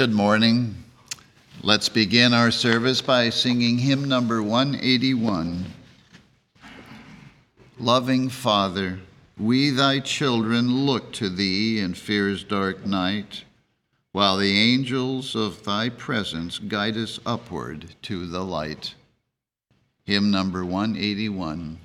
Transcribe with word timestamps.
Good 0.00 0.14
morning. 0.14 0.76
Let's 1.60 1.90
begin 1.90 2.32
our 2.32 2.50
service 2.50 3.02
by 3.02 3.28
singing 3.28 3.76
hymn 3.76 4.08
number 4.08 4.42
181. 4.42 5.66
Loving 7.78 8.30
Father, 8.30 8.98
we 9.36 9.68
thy 9.68 10.00
children 10.00 10.86
look 10.86 11.12
to 11.12 11.28
thee 11.28 11.80
in 11.80 11.92
fear's 11.92 12.42
dark 12.42 12.86
night, 12.86 13.44
while 14.12 14.38
the 14.38 14.58
angels 14.58 15.36
of 15.36 15.64
thy 15.64 15.90
presence 15.90 16.58
guide 16.58 16.96
us 16.96 17.20
upward 17.26 17.94
to 18.00 18.26
the 18.26 18.42
light. 18.42 18.94
Hymn 20.06 20.30
number 20.30 20.64
181. 20.64 21.76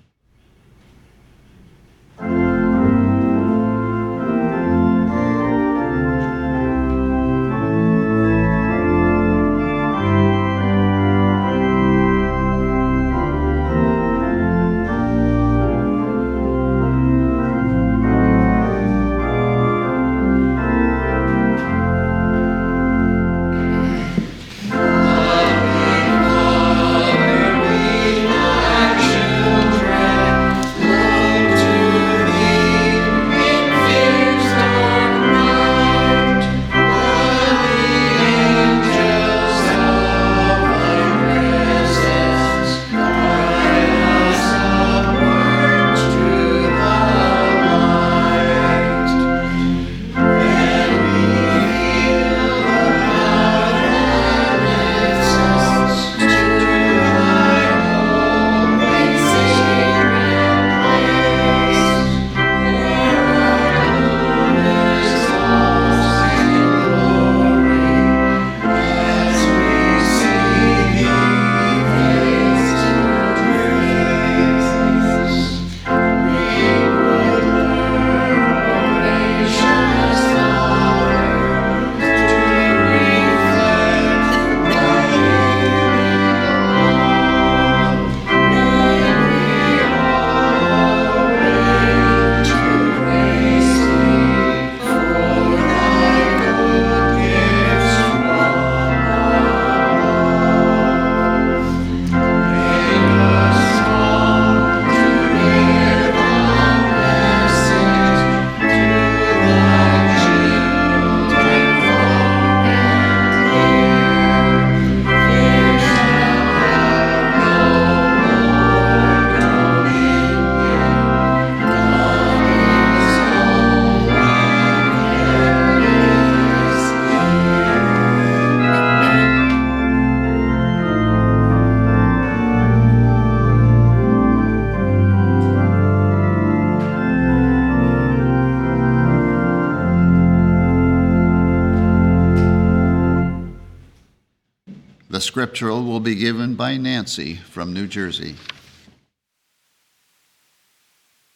Scriptural 145.45 145.83
will 145.83 145.99
be 145.99 146.15
given 146.15 146.55
by 146.55 146.75
Nancy 146.75 147.35
from 147.35 147.71
New 147.71 147.85
Jersey. 147.85 148.33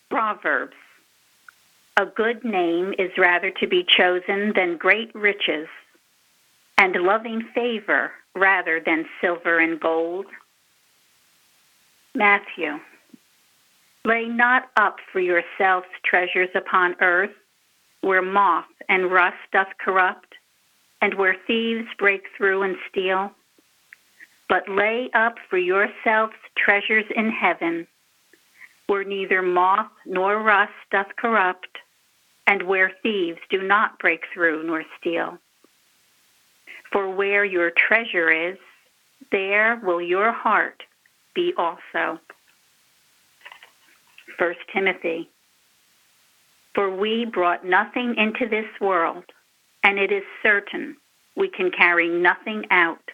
Proverbs 0.09 0.73
A 1.95 2.07
good 2.07 2.44
name 2.44 2.95
is 2.97 3.11
rather 3.19 3.51
to 3.59 3.67
be 3.67 3.85
chosen 3.88 4.51
than 4.56 4.77
great 4.77 5.13
riches, 5.13 5.67
and 6.79 6.95
loving 6.95 7.47
favor 7.53 8.11
rather 8.33 8.81
than 8.83 9.06
silver 9.21 9.59
and 9.59 9.79
gold. 9.79 10.25
Matthew 12.15 12.79
Lay 14.06 14.25
not 14.25 14.71
up 14.75 14.95
for 15.13 15.19
yourselves 15.19 15.85
treasures 16.03 16.50
upon 16.56 16.95
earth, 17.00 17.35
where 18.01 18.23
moth 18.23 18.73
and 18.89 19.11
rust 19.11 19.38
doth 19.53 19.67
corrupt, 19.79 20.33
and 21.00 21.13
where 21.13 21.35
thieves 21.45 21.88
break 22.00 22.23
through 22.35 22.63
and 22.63 22.75
steal 22.89 23.35
but 24.49 24.67
lay 24.67 25.09
up 25.13 25.35
for 25.49 25.59
yourselves 25.59 26.33
treasures 26.57 27.05
in 27.15 27.29
heaven, 27.31 27.87
where 28.87 29.03
neither 29.03 29.43
moth 29.43 29.91
nor 30.05 30.41
rust 30.41 30.73
doth 30.91 31.07
corrupt, 31.17 31.77
and 32.47 32.63
where 32.63 32.91
thieves 33.03 33.37
do 33.51 33.61
not 33.61 33.99
break 33.99 34.21
through 34.33 34.65
nor 34.65 34.83
steal. 34.99 35.37
For 36.91 37.07
where 37.07 37.45
your 37.45 37.71
treasure 37.77 38.31
is, 38.31 38.57
there 39.31 39.79
will 39.83 40.01
your 40.01 40.31
heart 40.31 40.81
be 41.35 41.53
also. 41.55 42.19
1 44.39 44.55
Timothy. 44.73 45.29
For 46.73 46.95
we 46.95 47.25
brought 47.25 47.65
nothing 47.65 48.15
into 48.17 48.49
this 48.49 48.65
world, 48.81 49.25
and 49.83 49.99
it 49.99 50.11
is 50.11 50.23
certain 50.41 50.97
we 51.35 51.49
can 51.49 51.69
carry 51.69 52.09
nothing 52.09 52.63
out 52.71 53.11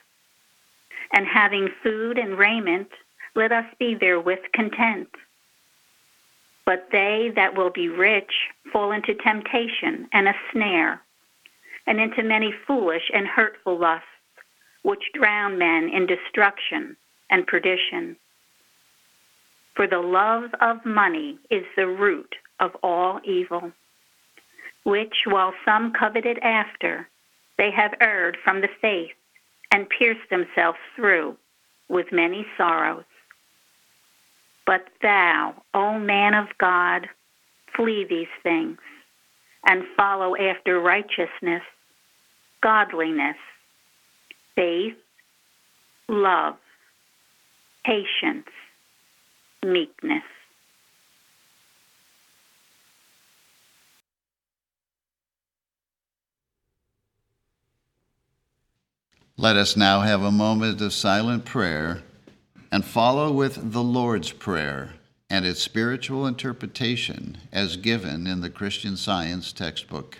and 1.16 1.26
having 1.26 1.70
food 1.82 2.18
and 2.18 2.38
raiment, 2.38 2.90
let 3.36 3.52
us 3.54 3.66
be 3.80 3.96
therewith 3.96 4.44
content. 4.54 5.08
But 6.66 6.90
they 6.92 7.32
that 7.36 7.56
will 7.56 7.70
be 7.70 7.88
rich 7.88 8.32
fall 8.74 8.92
into 8.92 9.16
temptation 9.16 10.10
and 10.12 10.28
a 10.28 10.34
snare, 10.52 11.02
and 11.88 12.02
into 12.02 12.22
many 12.22 12.54
foolish 12.68 13.10
and 13.14 13.26
hurtful 13.28 13.80
lusts, 13.80 14.08
which 14.84 15.12
drown 15.14 15.58
men 15.58 15.90
in 15.90 16.06
destruction 16.06 16.98
and 17.30 17.48
perdition. 17.48 18.18
For 19.76 19.88
the 19.88 20.00
love 20.00 20.52
of 20.60 20.86
money 20.86 21.40
is 21.50 21.64
the 21.78 21.88
root 21.88 22.36
of 22.60 22.72
all 22.84 23.22
evil, 23.24 23.72
which, 24.84 25.16
while 25.26 25.54
some 25.64 25.94
coveted 25.98 26.40
after, 26.40 27.08
they 27.58 27.72
have 27.72 27.94
erred 28.02 28.38
from 28.44 28.60
the 28.62 28.70
faith 28.82 29.16
and 29.76 29.90
pierced 29.90 30.30
themselves 30.30 30.78
through 30.96 31.36
with 31.90 32.06
many 32.10 32.46
sorrows. 32.58 33.04
But 34.66 34.86
thou, 35.02 35.54
O 35.74 36.00
man 36.00 36.34
of 36.34 36.48
God, 36.58 37.10
flee 37.76 38.06
these 38.10 38.34
things 38.42 38.78
and 39.68 39.84
follow 39.98 40.34
after 40.38 40.80
righteousness, 40.80 41.62
godliness, 42.64 43.36
faith, 44.56 44.96
love, 46.08 46.56
patience, 47.84 48.48
meekness. 49.62 50.24
Let 59.38 59.58
us 59.58 59.76
now 59.76 60.00
have 60.00 60.24
a 60.24 60.32
moment 60.32 60.80
of 60.80 60.94
silent 60.94 61.44
prayer 61.44 62.04
and 62.72 62.86
follow 62.86 63.34
with 63.34 63.74
the 63.74 63.84
Lord's 63.84 64.32
Prayer 64.32 64.94
and 65.30 65.46
its 65.46 65.62
spiritual 65.62 66.26
interpretation 66.26 67.40
as 67.52 67.76
given 67.76 68.28
in 68.28 68.40
the 68.40 68.50
Christian 68.50 68.96
Science 68.96 69.52
textbook. 69.52 70.20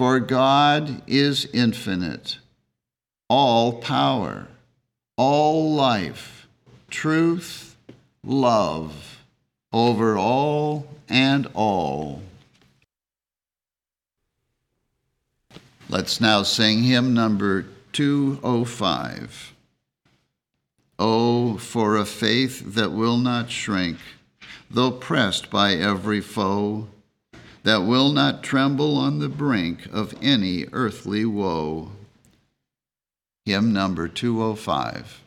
For 0.00 0.18
God 0.18 1.02
is 1.06 1.46
infinite, 1.52 2.38
all 3.28 3.74
power 3.82 4.48
all 5.18 5.74
life, 5.74 6.48
truth, 6.88 7.76
love, 8.24 9.22
over 9.74 10.16
all 10.16 10.86
and 11.06 11.46
all. 11.52 12.22
Let's 15.90 16.18
now 16.18 16.44
sing 16.44 16.84
hymn 16.84 17.12
number 17.12 17.66
205. 17.92 19.54
Oh, 20.98 21.58
for 21.58 21.98
a 21.98 22.06
faith 22.06 22.74
that 22.74 22.92
will 22.92 23.18
not 23.18 23.50
shrink, 23.50 23.98
though 24.70 24.92
pressed 24.92 25.50
by 25.50 25.74
every 25.74 26.22
foe, 26.22 26.88
that 27.62 27.82
will 27.82 28.10
not 28.10 28.42
tremble 28.42 28.96
on 28.96 29.18
the 29.18 29.28
brink 29.28 29.86
of 29.92 30.14
any 30.22 30.66
earthly 30.72 31.24
woe 31.24 31.92
hymn 33.44 33.72
number 33.72 34.06
205. 34.06 35.24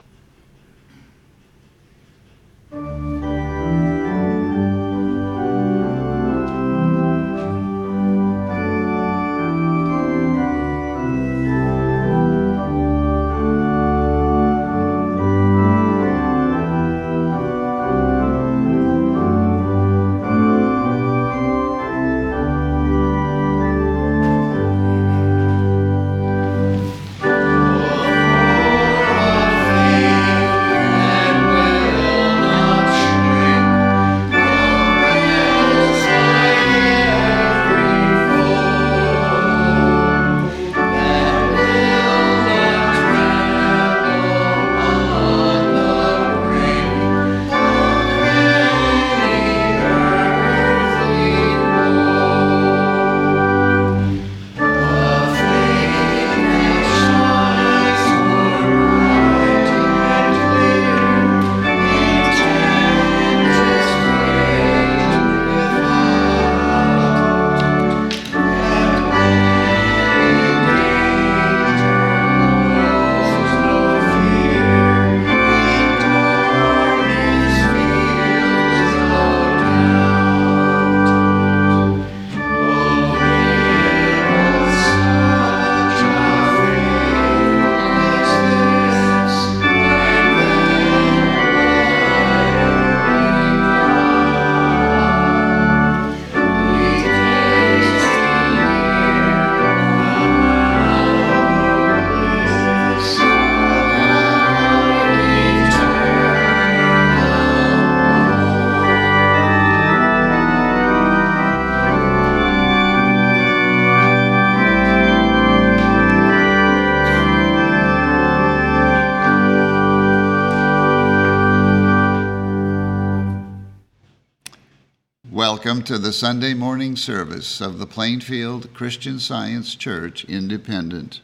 To 125.85 125.97
the 125.97 126.13
Sunday 126.13 126.53
morning 126.53 126.95
service 126.95 127.59
of 127.59 127.77
the 127.77 127.85
Plainfield 127.85 128.73
Christian 128.73 129.19
Science 129.19 129.75
Church 129.75 130.23
Independent. 130.23 131.19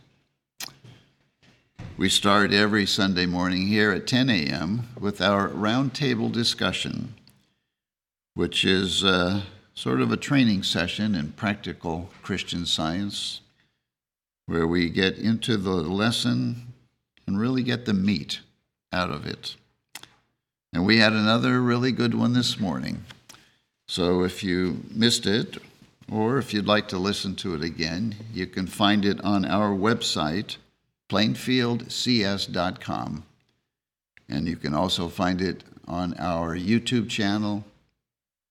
We 1.96 2.10
start 2.10 2.52
every 2.52 2.86
Sunday 2.86 3.26
morning 3.26 3.68
here 3.68 3.94
at 3.94 4.06
10 4.06 4.30
a.m. 4.30 4.90
with 5.00 5.22
our 5.22 5.48
roundtable 5.48 6.30
discussion, 6.30 7.14
which 8.34 8.66
is 8.66 9.02
uh, 9.02 9.44
sort 9.74 10.02
of 10.02 10.12
a 10.12 10.18
training 10.18 10.64
session 10.64 11.16
in 11.16 11.32
practical 11.32 12.10
Christian 12.22 12.66
science, 12.66 13.40
where 14.46 14.68
we 14.68 14.90
get 14.90 15.18
into 15.18 15.56
the 15.56 15.72
lesson 15.72 16.74
and 17.26 17.40
really 17.40 17.64
get 17.64 17.86
the 17.86 17.94
meat 17.94 18.42
out 18.92 19.10
of 19.10 19.26
it. 19.26 19.56
And 20.74 20.86
we 20.86 20.98
had 20.98 21.14
another 21.14 21.62
really 21.62 21.94
good 21.94 22.14
one 22.14 22.34
this 22.34 22.60
morning. 22.60 23.06
So 23.90 24.24
if 24.24 24.44
you 24.44 24.84
missed 24.92 25.26
it, 25.26 25.58
or 26.12 26.38
if 26.38 26.54
you'd 26.54 26.68
like 26.68 26.88
to 26.90 27.00
listen 27.00 27.36
to 27.38 27.56
it 27.56 27.64
again, 27.64 28.16
you 28.32 28.46
can 28.46 28.68
find 28.68 29.04
it 29.04 29.20
on 29.22 29.46
our 29.46 29.72
website, 29.72 30.58
plainfieldcs.com. 31.10 33.24
And 34.30 34.48
you 34.48 34.58
can 34.58 34.76
also 34.76 35.10
find 35.10 35.42
it 35.42 35.64
on 35.88 36.14
our 36.20 36.56
YouTube 36.56 37.10
channel 37.10 37.64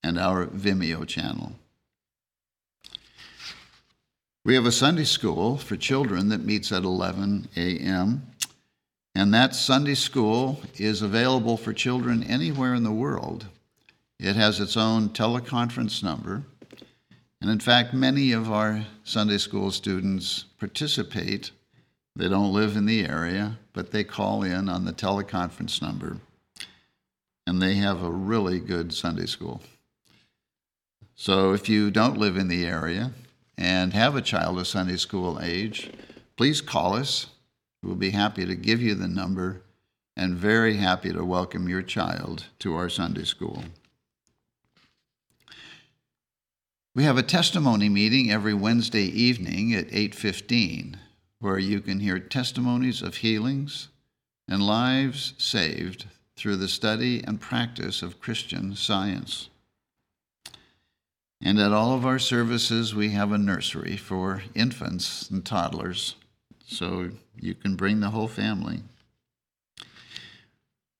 and 0.02 0.18
our 0.18 0.46
Vimeo 0.46 1.06
channel. 1.06 1.52
We 4.44 4.56
have 4.56 4.66
a 4.66 4.72
Sunday 4.72 5.04
school 5.04 5.56
for 5.56 5.76
children 5.76 6.30
that 6.30 6.44
meets 6.44 6.72
at 6.72 6.82
11 6.82 7.50
a.m. 7.56 8.26
And 9.14 9.32
that 9.34 9.54
Sunday 9.54 9.94
school 9.94 10.60
is 10.78 11.00
available 11.00 11.56
for 11.56 11.72
children 11.72 12.24
anywhere 12.24 12.74
in 12.74 12.82
the 12.82 12.90
world. 12.90 13.46
It 14.18 14.34
has 14.34 14.58
its 14.58 14.76
own 14.76 15.10
teleconference 15.10 16.02
number. 16.02 16.42
And 17.40 17.50
in 17.50 17.60
fact, 17.60 17.94
many 17.94 18.32
of 18.32 18.50
our 18.50 18.84
Sunday 19.04 19.38
school 19.38 19.70
students 19.70 20.44
participate. 20.58 21.52
They 22.16 22.28
don't 22.28 22.52
live 22.52 22.76
in 22.76 22.86
the 22.86 23.06
area, 23.06 23.58
but 23.72 23.92
they 23.92 24.02
call 24.02 24.42
in 24.42 24.68
on 24.68 24.84
the 24.84 24.92
teleconference 24.92 25.80
number. 25.80 26.16
And 27.46 27.62
they 27.62 27.74
have 27.74 28.02
a 28.02 28.10
really 28.10 28.58
good 28.58 28.92
Sunday 28.92 29.26
school. 29.26 29.62
So 31.14 31.52
if 31.52 31.68
you 31.68 31.92
don't 31.92 32.18
live 32.18 32.36
in 32.36 32.48
the 32.48 32.66
area 32.66 33.12
and 33.56 33.92
have 33.92 34.16
a 34.16 34.22
child 34.22 34.58
of 34.58 34.66
Sunday 34.66 34.96
school 34.96 35.38
age, 35.40 35.90
please 36.36 36.60
call 36.60 36.94
us. 36.94 37.26
We'll 37.84 37.94
be 37.94 38.10
happy 38.10 38.44
to 38.46 38.56
give 38.56 38.82
you 38.82 38.96
the 38.96 39.08
number 39.08 39.62
and 40.16 40.34
very 40.34 40.76
happy 40.76 41.12
to 41.12 41.24
welcome 41.24 41.68
your 41.68 41.82
child 41.82 42.46
to 42.58 42.74
our 42.74 42.88
Sunday 42.88 43.24
school. 43.24 43.62
We 46.98 47.04
have 47.04 47.16
a 47.16 47.22
testimony 47.22 47.88
meeting 47.88 48.28
every 48.28 48.54
Wednesday 48.54 49.04
evening 49.04 49.72
at 49.72 49.86
8:15 49.92 50.96
where 51.38 51.56
you 51.56 51.80
can 51.80 52.00
hear 52.00 52.18
testimonies 52.18 53.02
of 53.02 53.18
healings 53.18 53.86
and 54.48 54.66
lives 54.66 55.32
saved 55.38 56.06
through 56.34 56.56
the 56.56 56.66
study 56.66 57.22
and 57.22 57.40
practice 57.40 58.02
of 58.02 58.18
Christian 58.18 58.74
science. 58.74 59.48
And 61.40 61.60
at 61.60 61.72
all 61.72 61.94
of 61.94 62.04
our 62.04 62.18
services, 62.18 62.96
we 62.96 63.10
have 63.10 63.30
a 63.30 63.38
nursery 63.38 63.96
for 63.96 64.42
infants 64.56 65.30
and 65.30 65.46
toddlers, 65.46 66.16
so 66.66 67.12
you 67.40 67.54
can 67.54 67.76
bring 67.76 68.00
the 68.00 68.10
whole 68.10 68.26
family. 68.26 68.82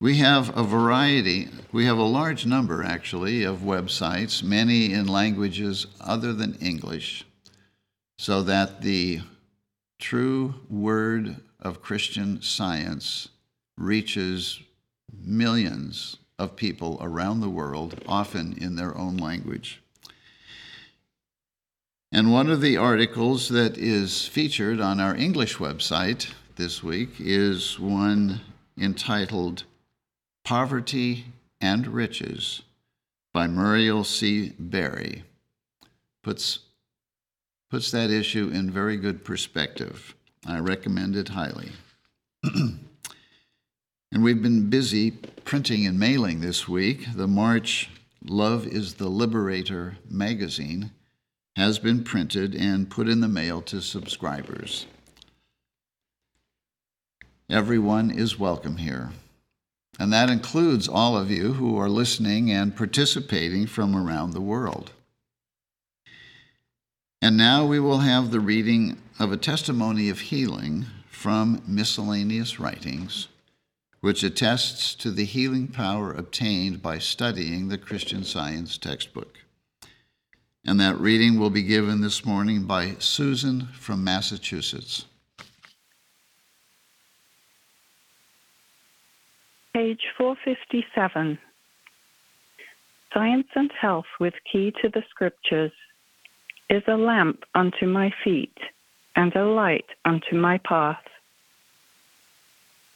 We 0.01 0.19
have 0.19 0.57
a 0.57 0.63
variety, 0.63 1.49
we 1.73 1.83
have 1.83 1.97
a 1.97 2.03
large 2.03 2.45
number 2.45 2.83
actually 2.85 3.43
of 3.43 3.59
websites, 3.59 4.41
many 4.41 4.93
in 4.93 5.07
languages 5.07 5.87
other 5.99 6.31
than 6.31 6.55
English, 6.61 7.25
so 8.17 8.41
that 8.43 8.81
the 8.81 9.19
true 9.99 10.55
word 10.69 11.35
of 11.59 11.81
Christian 11.81 12.41
science 12.41 13.27
reaches 13.77 14.61
millions 15.13 16.15
of 16.37 16.55
people 16.55 16.97
around 17.01 17.41
the 17.41 17.49
world, 17.49 18.01
often 18.07 18.53
in 18.57 18.77
their 18.77 18.97
own 18.97 19.17
language. 19.17 19.81
And 22.09 22.31
one 22.31 22.49
of 22.49 22.61
the 22.61 22.77
articles 22.77 23.49
that 23.49 23.77
is 23.77 24.25
featured 24.25 24.79
on 24.79 25.01
our 25.01 25.13
English 25.13 25.57
website 25.57 26.31
this 26.55 26.81
week 26.81 27.15
is 27.19 27.77
one 27.77 28.39
entitled 28.77 29.65
Poverty 30.43 31.25
and 31.61 31.87
Riches 31.87 32.61
by 33.33 33.47
Muriel 33.47 34.03
C. 34.03 34.53
Berry. 34.57 35.23
Puts, 36.23 36.59
puts 37.69 37.91
that 37.91 38.09
issue 38.09 38.49
in 38.53 38.71
very 38.71 38.97
good 38.97 39.23
perspective. 39.23 40.15
I 40.45 40.59
recommend 40.59 41.15
it 41.15 41.29
highly. 41.29 41.71
and 42.43 42.79
we've 44.17 44.41
been 44.41 44.69
busy 44.69 45.11
printing 45.11 45.85
and 45.85 45.99
mailing 45.99 46.41
this 46.41 46.67
week 46.67 47.05
the 47.15 47.27
March 47.27 47.89
Love 48.25 48.67
is 48.67 48.95
the 48.95 49.07
Liberator 49.07 49.97
magazine 50.09 50.91
has 51.55 51.79
been 51.79 52.03
printed 52.03 52.53
and 52.55 52.89
put 52.89 53.07
in 53.07 53.21
the 53.21 53.27
mail 53.27 53.61
to 53.61 53.81
subscribers. 53.81 54.85
Everyone 57.49 58.11
is 58.11 58.39
welcome 58.39 58.77
here. 58.77 59.11
And 59.99 60.13
that 60.13 60.29
includes 60.29 60.87
all 60.87 61.17
of 61.17 61.29
you 61.29 61.53
who 61.53 61.77
are 61.77 61.89
listening 61.89 62.49
and 62.49 62.75
participating 62.75 63.67
from 63.67 63.95
around 63.95 64.31
the 64.31 64.41
world. 64.41 64.93
And 67.21 67.35
now 67.35 67.65
we 67.65 67.81
will 67.81 67.97
have 67.97 68.31
the 68.31 68.39
reading 68.39 68.97
of 69.19 69.33
a 69.33 69.37
testimony 69.37 70.09
of 70.09 70.21
healing 70.21 70.85
from 71.09 71.61
miscellaneous 71.67 72.61
writings, 72.61 73.27
which 73.99 74.23
attests 74.23 74.95
to 74.95 75.11
the 75.11 75.25
healing 75.25 75.67
power 75.67 76.13
obtained 76.13 76.81
by 76.81 76.97
studying 76.97 77.67
the 77.67 77.77
Christian 77.77 78.23
Science 78.23 78.77
textbook. 78.77 79.39
And 80.65 80.79
that 80.79 80.97
reading 80.97 81.37
will 81.37 81.49
be 81.49 81.63
given 81.63 81.99
this 81.99 82.23
morning 82.23 82.63
by 82.63 82.95
Susan 82.99 83.67
from 83.73 84.05
Massachusetts. 84.05 85.03
Page 89.73 90.01
457. 90.17 91.37
Science 93.13 93.47
and 93.53 93.71
Health 93.79 94.07
with 94.19 94.33
Key 94.51 94.73
to 94.81 94.89
the 94.89 95.03
Scriptures 95.11 95.71
is 96.71 96.81
a 96.87 96.97
lamp 96.97 97.43
unto 97.53 97.85
my 97.85 98.11
feet 98.23 98.57
and 99.15 99.35
a 99.35 99.45
light 99.45 99.85
unto 100.05 100.35
my 100.35 100.57
path. 100.57 101.03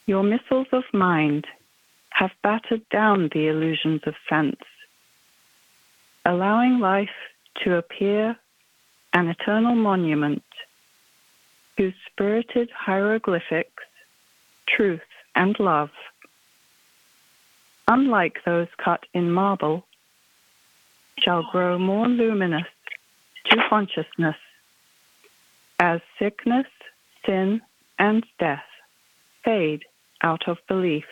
Your 0.06 0.24
missiles 0.24 0.66
of 0.72 0.82
mind 0.92 1.46
have 2.10 2.32
battered 2.42 2.82
down 2.90 3.30
the 3.32 3.46
illusions 3.46 4.00
of 4.04 4.14
sense, 4.28 4.60
allowing 6.24 6.80
life 6.80 7.08
to 7.62 7.76
appear 7.76 8.36
an 9.12 9.28
eternal 9.28 9.76
monument 9.76 10.42
whose 11.76 11.94
spirited 12.10 12.68
hieroglyphics, 12.76 13.84
truth 14.66 15.00
and 15.36 15.56
love, 15.60 15.90
unlike 17.88 18.38
those 18.44 18.68
cut 18.82 19.04
in 19.12 19.30
marble, 19.30 19.86
shall 21.18 21.44
grow 21.52 21.78
more 21.78 22.08
luminous 22.08 22.66
to 23.46 23.56
consciousness 23.68 24.36
as 25.78 26.00
sickness, 26.18 26.66
sin, 27.26 27.60
and 27.98 28.24
death 28.38 28.64
fade 29.44 29.84
out 30.22 30.48
of 30.48 30.58
belief. 30.68 31.04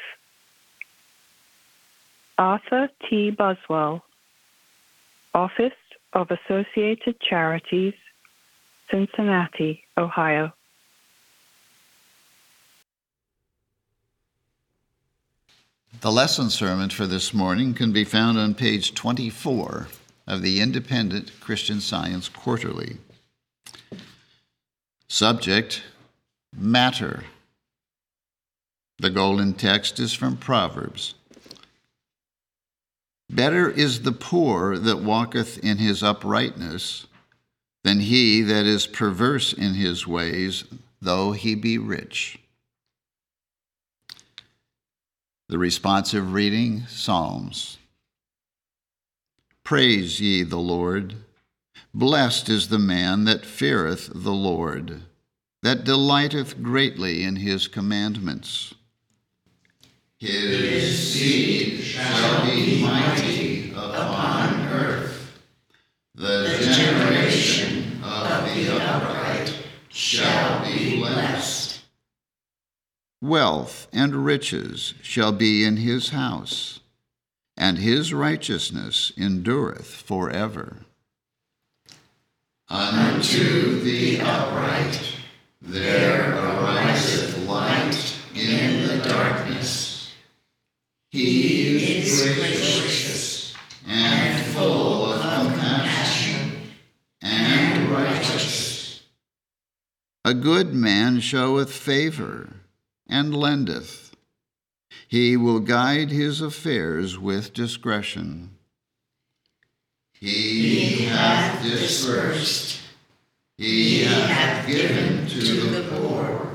Arthur 2.39 2.89
T. 3.09 3.31
Buswell, 3.31 4.03
Office 5.35 5.73
of 6.13 6.29
Associated 6.31 7.21
Charities, 7.21 7.95
Cincinnati, 8.91 9.85
Ohio. 9.97 10.53
The 16.03 16.11
lesson 16.11 16.51
sermon 16.51 16.91
for 16.91 17.07
this 17.07 17.33
morning 17.33 17.75
can 17.75 17.93
be 17.93 18.03
found 18.03 18.37
on 18.37 18.57
page 18.57 18.93
24 18.93 19.87
of 20.27 20.43
the 20.43 20.61
Independent 20.61 21.31
Christian 21.39 21.81
Science 21.81 22.29
Quarterly. 22.29 22.97
Subject 25.07 25.81
Matter. 26.53 27.23
The 28.99 29.11
golden 29.11 29.53
text 29.53 30.01
is 30.01 30.13
from 30.13 30.37
Proverbs. 30.37 31.15
Better 33.31 33.71
is 33.71 34.03
the 34.03 34.11
poor 34.11 34.77
that 34.77 35.05
walketh 35.05 35.59
in 35.59 35.79
his 35.79 36.03
uprightness 36.03 37.07
than 37.85 38.01
he 38.01 38.43
that 38.43 38.67
is 38.67 38.89
perverse 38.89 39.53
in 39.53 39.75
his 39.75 40.05
ways, 40.05 40.65
though 41.01 41.31
he 41.31 41.55
be 41.55 41.79
rich. 41.79 42.41
The 45.53 45.59
responsive 45.59 46.33
reading 46.33 46.87
Psalms. 46.89 47.77
Praise 49.65 50.19
ye 50.19 50.45
the 50.45 50.57
Lord. 50.57 51.17
Blessed 51.93 52.49
is 52.49 52.69
the 52.69 52.79
man 52.79 53.27
that 53.27 53.45
feareth 53.45 54.11
the 54.15 54.33
Lord, 54.33 55.03
that 55.63 55.85
delighteth 55.85 56.63
greatly 56.63 57.23
in 57.23 57.37
his 57.37 57.69
commandments. 57.69 58.73
His 60.17 61.13
seed 61.13 61.81
shall 61.85 62.47
be 62.47 62.81
mighty 62.83 63.73
upon 63.73 64.69
earth. 64.69 65.39
The 66.15 66.61
generation 66.63 68.03
of 68.03 68.55
the 68.55 68.75
upright 68.75 69.55
shall 69.91 70.65
be 70.65 70.97
blessed. 70.97 71.62
Wealth 73.23 73.87
and 73.93 74.27
riches 74.27 74.95
shall 75.01 75.31
be 75.31 75.65
in 75.65 75.77
his 75.77 76.09
house, 76.09 76.81
and 77.57 77.79
his 77.79 78.13
righteousness 78.13 79.13
endureth 79.17 79.87
forever. 79.87 80.79
Unto 82.69 83.81
the 83.81 84.21
upright 84.21 85.15
there 85.61 86.35
ariseth 86.35 87.47
light 87.47 88.17
in 88.35 88.89
the 88.89 89.09
darkness. 89.09 90.13
He 91.11 91.99
is 91.99 92.23
gracious 92.23 93.55
and 93.87 94.45
full 94.47 95.13
of 95.13 95.53
compassion 95.53 96.63
and 97.21 97.89
righteous. 97.91 99.03
A 100.25 100.35
good 100.35 100.75
man 100.75 101.21
showeth 101.21 101.71
favor 101.71 102.62
and 103.13 103.37
lendeth. 103.37 104.17
He 105.07 105.37
will 105.37 105.61
guide 105.61 106.11
his 106.11 106.41
affairs 106.41 107.19
with 107.19 107.53
discretion. 107.53 108.57
He 110.15 111.05
hath 111.05 111.63
dispersed, 111.63 112.81
he 113.59 114.05
hath 114.05 114.67
given 114.67 115.27
to 115.27 115.41
the 115.43 115.83
poor. 115.91 116.53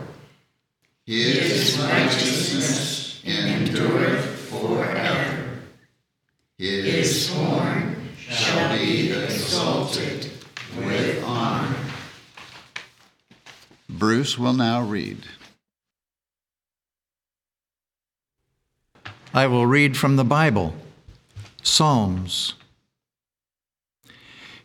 His 1.05 1.77
righteousness 1.79 3.21
endureth 3.23 4.49
forever. 4.49 5.59
His 6.57 7.29
horn 7.29 8.09
shall 8.17 8.75
be 8.75 9.11
exalted 9.11 10.31
with 10.77 11.23
honor. 11.23 11.75
Bruce 13.87 14.39
will 14.39 14.53
now 14.53 14.81
read. 14.81 15.25
I 19.37 19.45
will 19.45 19.67
read 19.67 19.95
from 19.95 20.15
the 20.15 20.23
Bible 20.23 20.73
Psalms. 21.61 22.55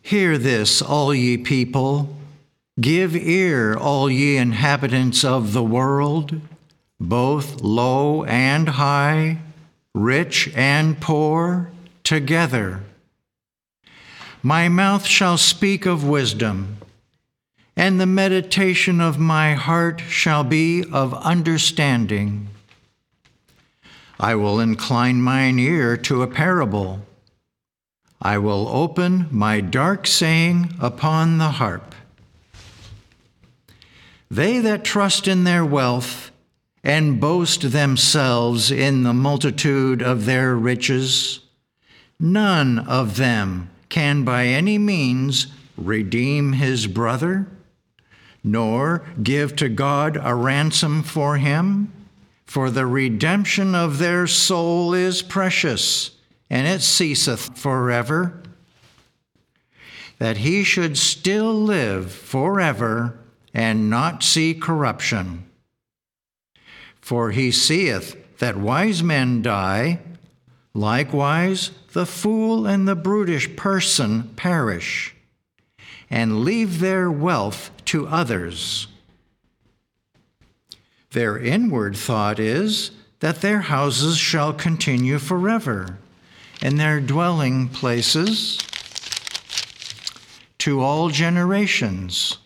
Hear 0.01 0.35
this, 0.39 0.81
all 0.81 1.13
ye 1.13 1.37
people. 1.37 2.17
Give 2.81 3.15
ear, 3.15 3.77
all 3.77 4.09
ye 4.09 4.35
inhabitants 4.35 5.23
of 5.23 5.53
the 5.53 5.61
world, 5.61 6.41
both 6.99 7.61
low 7.61 8.23
and 8.23 8.67
high, 8.69 9.37
rich 9.93 10.51
and 10.55 10.99
poor, 10.99 11.69
together. 12.03 12.81
My 14.41 14.69
mouth 14.69 15.05
shall 15.05 15.37
speak 15.37 15.85
of 15.85 16.03
wisdom, 16.03 16.77
and 17.77 18.01
the 18.01 18.07
meditation 18.07 18.99
of 18.99 19.19
my 19.19 19.53
heart 19.53 20.01
shall 20.09 20.43
be 20.43 20.83
of 20.91 21.13
understanding. 21.13 22.47
I 24.19 24.35
will 24.35 24.59
incline 24.59 25.21
mine 25.21 25.59
ear 25.59 25.97
to 25.97 26.21
a 26.21 26.27
parable. 26.27 27.05
I 28.21 28.37
will 28.37 28.67
open 28.69 29.27
my 29.31 29.59
dark 29.59 30.07
saying 30.07 30.75
upon 30.79 31.37
the 31.37 31.51
harp. 31.51 31.93
They 34.31 34.59
that 34.59 34.83
trust 34.83 35.27
in 35.27 35.43
their 35.43 35.65
wealth 35.65 36.31
and 36.83 37.19
boast 37.19 37.71
themselves 37.71 38.71
in 38.71 39.03
the 39.03 39.13
multitude 39.13 40.01
of 40.01 40.25
their 40.25 40.55
riches, 40.55 41.39
none 42.19 42.79
of 42.79 43.17
them 43.17 43.69
can 43.89 44.23
by 44.23 44.47
any 44.47 44.77
means 44.77 45.47
redeem 45.77 46.53
his 46.53 46.87
brother, 46.87 47.47
nor 48.43 49.05
give 49.21 49.55
to 49.55 49.69
God 49.69 50.19
a 50.21 50.33
ransom 50.35 51.03
for 51.03 51.37
him. 51.37 51.91
For 52.45 52.69
the 52.69 52.85
redemption 52.85 53.73
of 53.73 53.97
their 53.97 54.27
soul 54.27 54.93
is 54.93 55.21
precious, 55.21 56.11
and 56.49 56.67
it 56.67 56.81
ceaseth 56.81 57.57
forever. 57.57 58.41
That 60.19 60.37
he 60.37 60.63
should 60.63 60.97
still 60.97 61.53
live 61.53 62.11
forever 62.11 63.19
and 63.53 63.89
not 63.89 64.23
see 64.23 64.53
corruption. 64.53 65.45
For 67.01 67.31
he 67.31 67.51
seeth 67.51 68.37
that 68.39 68.57
wise 68.57 69.03
men 69.03 69.41
die, 69.41 69.99
likewise 70.73 71.71
the 71.93 72.05
fool 72.05 72.65
and 72.65 72.87
the 72.87 72.95
brutish 72.95 73.55
person 73.55 74.33
perish, 74.35 75.15
and 76.09 76.43
leave 76.43 76.79
their 76.79 77.11
wealth 77.11 77.71
to 77.85 78.07
others. 78.07 78.87
Their 81.13 81.37
inward 81.37 81.95
thought 81.95 82.39
is 82.39 82.89
that 83.19 83.41
their 83.41 83.61
houses 83.61 84.17
shall 84.17 84.51
continue 84.51 85.19
forever, 85.19 85.99
and 86.59 86.79
their 86.79 86.99
dwelling 86.99 87.69
places 87.69 88.57
to 90.57 90.81
all 90.81 91.09
generations. 91.09 92.39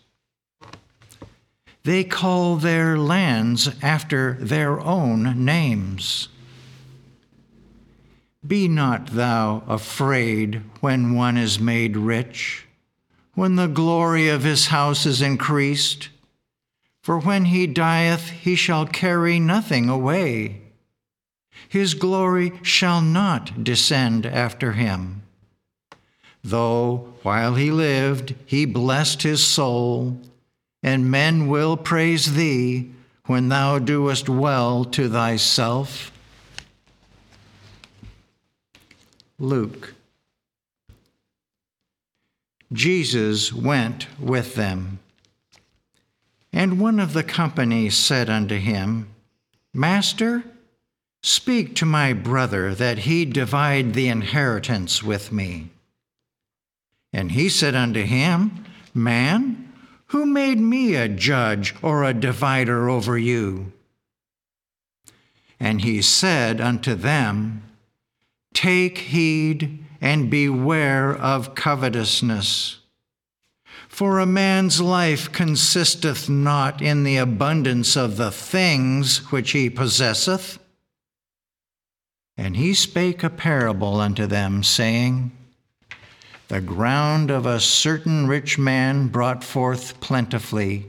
They 1.83 2.03
call 2.03 2.57
their 2.57 2.97
lands 2.97 3.69
after 3.81 4.33
their 4.33 4.81
own 4.81 5.45
names. 5.45 6.27
Be 8.45 8.67
not 8.67 9.07
thou 9.07 9.63
afraid 9.67 10.61
when 10.81 11.15
one 11.15 11.37
is 11.37 11.57
made 11.57 11.95
rich, 11.95 12.65
when 13.33 13.55
the 13.55 13.67
glory 13.67 14.27
of 14.27 14.43
his 14.43 14.67
house 14.67 15.05
is 15.05 15.21
increased. 15.21 16.09
For 17.07 17.19
when 17.19 17.45
he 17.45 17.67
dieth, 17.67 18.31
he 18.31 18.57
shall 18.57 18.85
carry 18.85 19.39
nothing 19.39 19.87
away. 19.87 20.59
His 21.69 21.93
glory 21.93 22.51
shall 22.63 22.99
not 22.99 23.63
descend 23.63 24.25
after 24.25 24.73
him. 24.73 25.21
Though 26.43 27.13
while 27.23 27.55
he 27.55 27.71
lived, 27.71 28.35
he 28.45 28.65
blessed 28.65 29.21
his 29.21 29.41
soul, 29.41 30.19
and 30.83 31.09
men 31.09 31.47
will 31.47 31.77
praise 31.77 32.33
thee 32.33 32.91
when 33.27 33.47
thou 33.47 33.79
doest 33.79 34.27
well 34.27 34.83
to 34.83 35.07
thyself. 35.07 36.11
Luke. 39.39 39.93
Jesus 42.73 43.53
went 43.53 44.07
with 44.19 44.55
them. 44.55 44.99
And 46.57 46.79
one 46.79 46.99
of 46.99 47.13
the 47.13 47.23
company 47.23 47.91
said 47.91 48.31
unto 48.31 48.57
him, 48.57 49.13
Master, 49.75 50.43
speak 51.21 51.75
to 51.75 51.85
my 51.85 52.13
brother 52.13 52.73
that 52.73 52.97
he 52.97 53.25
divide 53.25 53.93
the 53.93 54.07
inheritance 54.07 55.03
with 55.03 55.31
me. 55.31 55.69
And 57.13 57.33
he 57.33 57.47
said 57.47 57.75
unto 57.75 58.01
him, 58.01 58.65
Man, 58.95 59.71
who 60.07 60.25
made 60.25 60.57
me 60.57 60.95
a 60.95 61.07
judge 61.07 61.75
or 61.83 62.03
a 62.03 62.11
divider 62.11 62.89
over 62.89 63.19
you? 63.19 63.71
And 65.59 65.81
he 65.81 66.01
said 66.01 66.59
unto 66.59 66.95
them, 66.95 67.61
Take 68.55 68.97
heed 68.97 69.85
and 70.01 70.31
beware 70.31 71.15
of 71.15 71.53
covetousness. 71.53 72.79
For 73.87 74.19
a 74.19 74.25
man's 74.25 74.79
life 74.79 75.31
consisteth 75.31 76.29
not 76.29 76.81
in 76.81 77.03
the 77.03 77.17
abundance 77.17 77.95
of 77.95 78.17
the 78.17 78.31
things 78.31 79.31
which 79.31 79.51
he 79.51 79.69
possesseth. 79.69 80.59
And 82.37 82.55
he 82.55 82.73
spake 82.75 83.23
a 83.23 83.29
parable 83.29 83.99
unto 83.99 84.27
them, 84.27 84.61
saying, 84.61 85.31
The 86.49 86.61
ground 86.61 87.31
of 87.31 87.45
a 87.45 87.59
certain 87.59 88.27
rich 88.27 88.59
man 88.59 89.07
brought 89.07 89.43
forth 89.43 89.99
plentifully. 89.99 90.85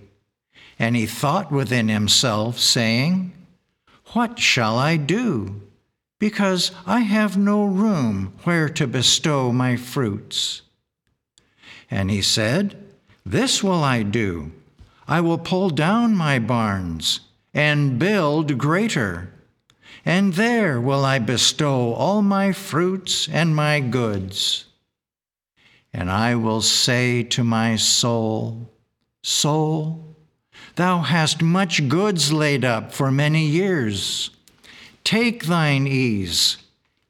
And 0.79 0.95
he 0.95 1.07
thought 1.07 1.51
within 1.51 1.89
himself, 1.89 2.59
saying, 2.59 3.33
What 4.13 4.39
shall 4.39 4.79
I 4.79 4.97
do? 4.97 5.63
Because 6.19 6.73
I 6.87 7.01
have 7.01 7.39
no 7.39 7.65
room 7.65 8.35
where 8.45 8.69
to 8.71 8.87
bestow 8.87 9.53
my 9.53 9.77
fruits. 9.77 10.63
And 11.91 12.11
he 12.11 12.21
said, 12.21 12.77
This 13.29 13.63
will 13.63 13.85
I 13.85 14.05
do. 14.05 14.53
I 15.07 15.21
will 15.21 15.37
pull 15.37 15.69
down 15.69 16.17
my 16.17 16.39
barns 16.39 17.21
and 17.53 17.99
build 17.99 18.57
greater, 18.57 19.31
and 20.03 20.33
there 20.33 20.81
will 20.81 21.05
I 21.05 21.19
bestow 21.19 21.93
all 21.93 22.23
my 22.23 22.53
fruits 22.53 23.29
and 23.29 23.55
my 23.55 23.81
goods. 23.81 24.65
And 25.93 26.11
I 26.11 26.37
will 26.37 26.63
say 26.63 27.23
to 27.25 27.45
my 27.45 27.77
soul, 27.77 28.71
Soul, 29.23 30.17
thou 30.77 31.01
hast 31.01 31.43
much 31.43 31.87
goods 31.87 32.33
laid 32.33 32.65
up 32.65 32.95
for 32.95 33.11
many 33.11 33.45
years. 33.45 34.31
Take 35.05 35.45
thine 35.45 35.87
ease, 35.87 36.57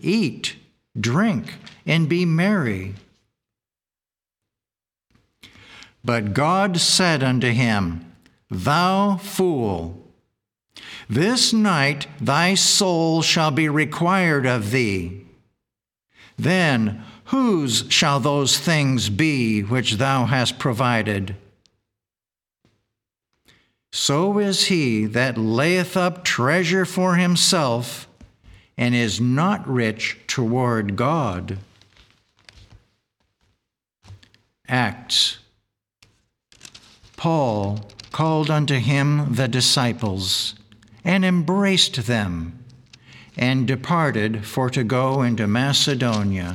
eat, 0.01 0.57
drink, 0.99 1.55
and 1.87 2.09
be 2.09 2.25
merry. 2.25 2.97
But 6.05 6.35
God 6.35 6.79
said 6.79 7.23
unto 7.23 7.49
him, 7.49 8.05
Thou 8.51 9.17
fool, 9.17 10.07
This 11.09 11.53
night 11.53 12.07
thy 12.21 12.55
soul 12.55 13.23
shall 13.23 13.51
be 13.51 13.69
required 13.69 14.47
of 14.47 14.71
thee. 14.71 15.27
Then 16.37 17.05
whose 17.25 17.85
shall 17.89 18.21
those 18.21 18.59
things 18.59 19.11
be 19.11 19.61
which 19.63 19.95
thou 19.95 20.27
hast 20.27 20.59
provided? 20.59 21.37
So 23.91 24.39
is 24.39 24.67
he 24.67 25.07
that 25.07 25.37
layeth 25.37 25.97
up 25.97 26.25
treasure 26.25 26.85
for 26.85 27.17
himself 27.17 28.09
and 28.79 28.95
is 28.95 29.21
not 29.21 29.69
rich 29.69 30.17
toward 30.29 30.95
God. 30.95 31.59
Acts. 34.69 35.39
Paul 37.19 37.85
called 38.13 38.49
unto 38.49 38.77
him 38.77 39.35
the 39.35 39.49
disciples 39.49 40.55
and 41.05 41.25
embraced 41.25 42.07
them, 42.07 42.65
and 43.37 43.67
departed 43.67 44.47
for 44.47 44.71
to 44.71 44.85
go 44.85 45.23
into 45.23 45.47
Macedonia. 45.49 46.55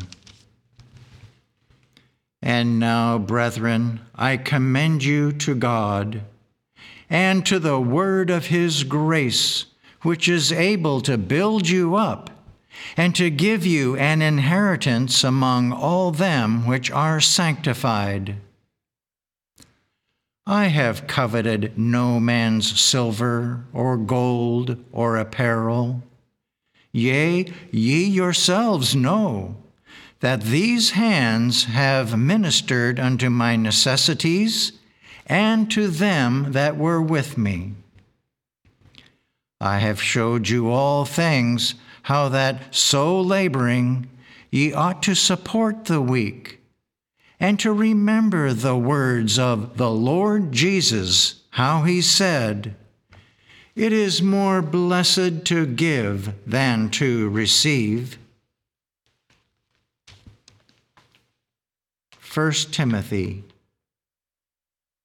And 2.42 2.80
now, 2.80 3.18
brethren, 3.18 4.02
I 4.16 4.38
commend 4.38 5.04
you 5.04 5.34
to 5.34 5.54
God 5.54 6.22
and 7.10 7.46
to 7.46 7.60
the 7.60 7.80
word 7.80 8.30
of 8.30 8.48
his 8.48 8.84
grace, 8.84 9.66
which 10.02 10.30
is 10.30 10.52
able 10.52 11.02
to 11.02 11.18
build 11.18 11.68
you 11.68 11.96
up 11.96 12.30
and 12.96 13.14
to 13.16 13.30
give 13.30 13.66
you 13.66 13.98
an 13.98 14.22
inheritance 14.22 15.26
among 15.26 15.74
all 15.74 16.12
them 16.12 16.66
which 16.66 16.90
are 16.90 17.20
sanctified. 17.20 18.38
I 20.46 20.66
have 20.68 21.08
coveted 21.08 21.78
no 21.78 22.20
man's 22.20 22.80
silver 22.80 23.64
or 23.72 23.96
gold 23.96 24.84
or 24.92 25.16
apparel. 25.16 26.04
Yea, 26.92 27.52
ye 27.72 28.04
yourselves 28.04 28.94
know 28.94 29.56
that 30.20 30.42
these 30.42 30.92
hands 30.92 31.66
have 31.66 32.18
ministered 32.18 33.00
unto 33.00 33.30
my 33.30 33.56
necessities 33.56 34.74
and 35.26 35.72
to 35.72 35.88
them 35.88 36.52
that 36.52 36.78
were 36.78 37.02
with 37.02 37.38
me. 37.38 37.74
I 39.62 39.80
have 39.80 40.02
showed 40.02 40.50
you 40.50 40.70
all 40.70 41.06
things, 41.06 41.76
how 42.04 42.28
that 42.30 42.76
so 42.76 43.20
laboring 43.22 44.10
ye 44.52 44.74
ought 44.74 45.02
to 45.04 45.16
support 45.16 45.86
the 45.86 46.02
weak 46.02 46.60
and 47.40 47.60
to 47.60 47.74
remember 47.74 48.54
the 48.54 48.78
words 48.78 49.38
of 49.40 49.78
the 49.78 49.90
Lord 49.90 50.52
Jesus, 50.52 51.42
how 51.52 51.84
he 51.84 52.02
said, 52.02 52.76
It 53.76 53.92
is 53.92 54.22
more 54.22 54.62
blessed 54.62 55.46
to 55.46 55.66
give 55.66 56.34
than 56.48 56.90
to 56.92 57.30
receive. 57.30 58.18
1 62.34 62.52
Timothy 62.72 63.44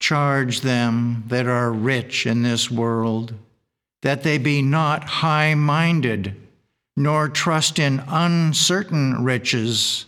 Charge 0.00 0.60
them 0.60 1.24
that 1.26 1.46
are 1.46 1.72
rich 1.72 2.24
in 2.24 2.42
this 2.42 2.70
world, 2.70 3.34
that 4.02 4.22
they 4.22 4.38
be 4.38 4.62
not 4.62 5.04
high 5.04 5.54
minded, 5.54 6.36
nor 6.96 7.28
trust 7.28 7.78
in 7.78 8.02
uncertain 8.08 9.24
riches 9.24 10.06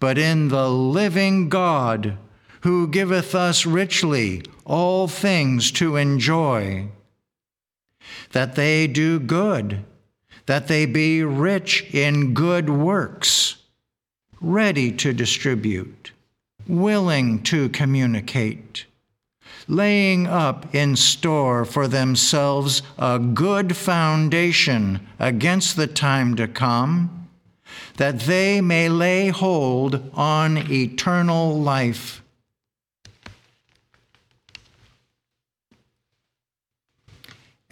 but 0.00 0.18
in 0.18 0.48
the 0.48 0.68
living 0.68 1.48
God, 1.48 2.16
who 2.62 2.88
giveth 2.88 3.34
us 3.34 3.64
richly 3.64 4.42
all 4.64 5.08
things 5.08 5.70
to 5.72 5.96
enjoy. 5.96 6.88
That 8.32 8.54
they 8.54 8.86
do 8.86 9.18
good, 9.18 9.84
that 10.46 10.68
they 10.68 10.86
be 10.86 11.22
rich 11.22 11.86
in 11.92 12.34
good 12.34 12.68
works, 12.68 13.56
ready 14.40 14.92
to 14.92 15.12
distribute, 15.12 16.12
willing 16.66 17.42
to 17.44 17.68
communicate, 17.70 18.86
laying 19.66 20.26
up 20.26 20.74
in 20.74 20.96
store 20.96 21.64
for 21.64 21.88
themselves 21.88 22.82
a 22.98 23.18
good 23.18 23.76
foundation 23.76 25.06
against 25.18 25.76
the 25.76 25.86
time 25.86 26.36
to 26.36 26.48
come 26.48 27.27
that 27.96 28.20
they 28.20 28.60
may 28.60 28.88
lay 28.88 29.28
hold 29.28 30.10
on 30.14 30.70
eternal 30.70 31.60
life. 31.60 32.22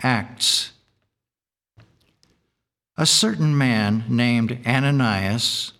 Acts. 0.03 0.73
A 2.97 3.07
certain 3.07 3.57
man 3.57 4.05
named 4.09 4.59
Ananias, 4.66 5.73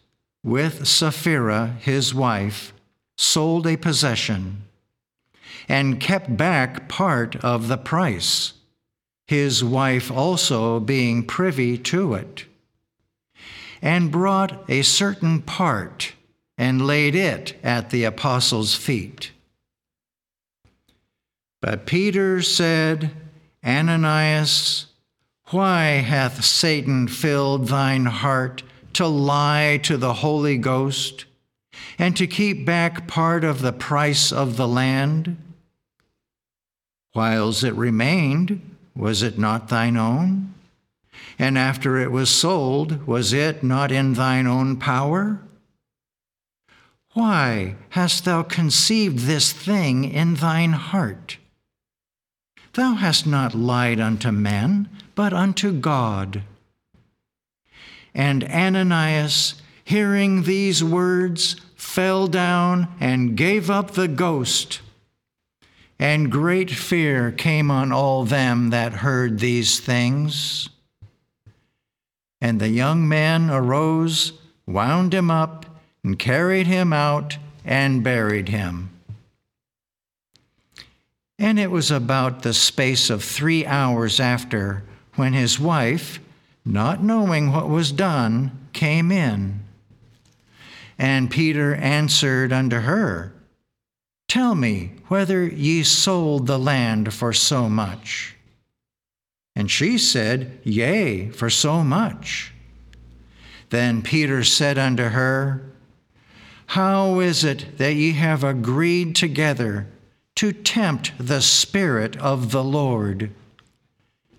with 0.45 0.87
Sapphira 0.87 1.77
his 1.81 2.15
wife, 2.15 2.73
sold 3.17 3.67
a 3.67 3.77
possession 3.77 4.63
and 5.69 6.01
kept 6.01 6.37
back 6.37 6.89
part 6.89 7.37
of 7.37 7.69
the 7.69 7.79
price, 7.79 8.53
his 9.27 9.65
wife 9.65 10.11
also 10.11 10.79
being 10.79 11.25
privy 11.25 11.77
to 11.79 12.15
it 12.15 12.45
and 13.83 14.11
brought 14.11 14.65
a 14.69 14.83
certain 14.83 15.43
part 15.43 16.15
and 16.59 16.87
laid 16.87 17.15
it 17.15 17.59
at 17.63 17.91
the 17.91 18.05
apostles' 18.05 18.75
feet. 18.75 19.33
But 21.61 21.87
Peter 21.87 22.43
said, 22.43 23.11
Ananias, 23.65 24.87
why 25.51 25.85
hath 26.03 26.45
Satan 26.45 27.09
filled 27.09 27.69
thine 27.69 28.07
heart 28.07 28.63
to 28.95 29.07
lie 29.07 29.79
to 29.83 29.97
the 29.97 30.15
Holy 30.15 30.59
Ghost 30.59 31.25
and 31.99 32.17
to 32.17 32.27
keep 32.27 32.65
back 32.65 33.07
part 33.07 33.45
of 33.45 33.61
the 33.63 33.73
price 33.73 34.33
of 34.33 34.57
the 34.57 34.69
land? 34.69 35.37
Whiles 37.13 37.65
it 37.65 37.75
remained, 37.75 38.77
was 38.95 39.23
it 39.23 39.39
not 39.39 39.69
thine 39.69 39.97
own? 39.97 40.55
And 41.39 41.59
after 41.59 41.99
it 41.99 42.11
was 42.11 42.31
sold, 42.31 43.07
was 43.07 43.33
it 43.33 43.63
not 43.63 43.93
in 43.93 44.15
thine 44.15 44.47
own 44.47 44.77
power? 44.77 45.41
Why 47.13 47.77
hast 47.91 48.25
thou 48.25 48.43
conceived 48.43 49.21
this 49.21 49.53
thing 49.53 50.05
in 50.05 50.35
thine 50.35 50.73
heart? 50.73 51.39
Thou 52.75 52.95
hast 52.95 53.27
not 53.27 53.55
lied 53.55 54.01
unto 54.01 54.31
men, 54.31 54.89
but 55.15 55.33
unto 55.33 55.73
God. 55.73 56.43
And 58.15 58.45
Ananias, 58.45 59.55
hearing 59.85 60.43
these 60.43 60.85
words, 60.85 61.57
fell 61.75 62.27
down 62.27 62.89
and 63.01 63.37
gave 63.37 63.71
up 63.71 63.93
the 63.93 64.09
ghost. 64.09 64.81
And 65.99 66.31
great 66.31 66.71
fear 66.71 67.33
came 67.33 67.71
on 67.71 67.93
all 67.93 68.25
them 68.25 68.69
that 68.71 68.93
heard 68.95 69.39
these 69.39 69.81
things. 69.81 70.69
And 72.41 72.61
the 72.61 72.69
young 72.69 73.09
man 73.09 73.51
arose, 73.51 74.33
wound 74.67 75.15
him 75.15 75.31
up, 75.31 75.67
and 76.05 76.19
carried 76.19 76.67
him 76.67 76.93
out 76.93 77.39
and 77.65 78.05
buried 78.05 78.49
him. 78.49 78.91
And 81.39 81.59
it 81.59 81.71
was 81.71 81.91
about 81.91 82.43
the 82.43 82.55
space 82.55 83.11
of 83.11 83.23
three 83.23 83.67
hours 83.67 84.21
after 84.21 84.85
when 85.17 85.33
his 85.33 85.59
wife, 85.59 86.19
not 86.65 87.03
knowing 87.03 87.53
what 87.53 87.69
was 87.69 87.93
done, 87.93 88.53
came 88.73 89.11
in. 89.11 89.61
And 90.99 91.31
Peter 91.31 91.75
answered 91.75 92.53
unto 92.53 92.81
her, 92.81 93.33
Tell 94.29 94.55
me 94.55 94.93
whether 95.09 95.47
ye 95.47 95.83
sold 95.83 96.47
the 96.47 96.59
land 96.59 97.13
for 97.13 97.33
so 97.33 97.69
much. 97.69 98.36
And 99.57 99.71
she 99.71 99.97
said, 99.97 100.61
Yea, 100.65 101.31
for 101.31 101.49
so 101.49 101.83
much. 101.83 102.53
Then 103.71 104.03
Peter 104.03 104.45
said 104.45 104.77
unto 104.77 105.05
her, 105.05 105.63
How 106.67 107.21
is 107.21 107.43
it 107.43 107.79
that 107.79 107.95
ye 107.95 108.13
have 108.13 108.45
agreed 108.45 109.17
together 109.17 109.89
to 110.35 110.53
tempt 110.53 111.13
the 111.19 111.41
Spirit 111.41 112.19
of 112.19 112.53
the 112.53 112.63
Lord? 112.63 113.33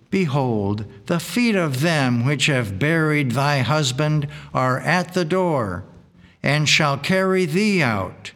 Behold, 0.08 0.86
the 1.06 1.20
feet 1.20 1.56
of 1.56 1.80
them 1.80 2.24
which 2.24 2.46
have 2.46 2.78
buried 2.78 3.32
thy 3.32 3.58
husband 3.58 4.28
are 4.54 4.78
at 4.80 5.14
the 5.14 5.24
door, 5.24 5.84
and 6.44 6.68
shall 6.68 6.96
carry 6.96 7.44
thee 7.44 7.82
out. 7.82 8.30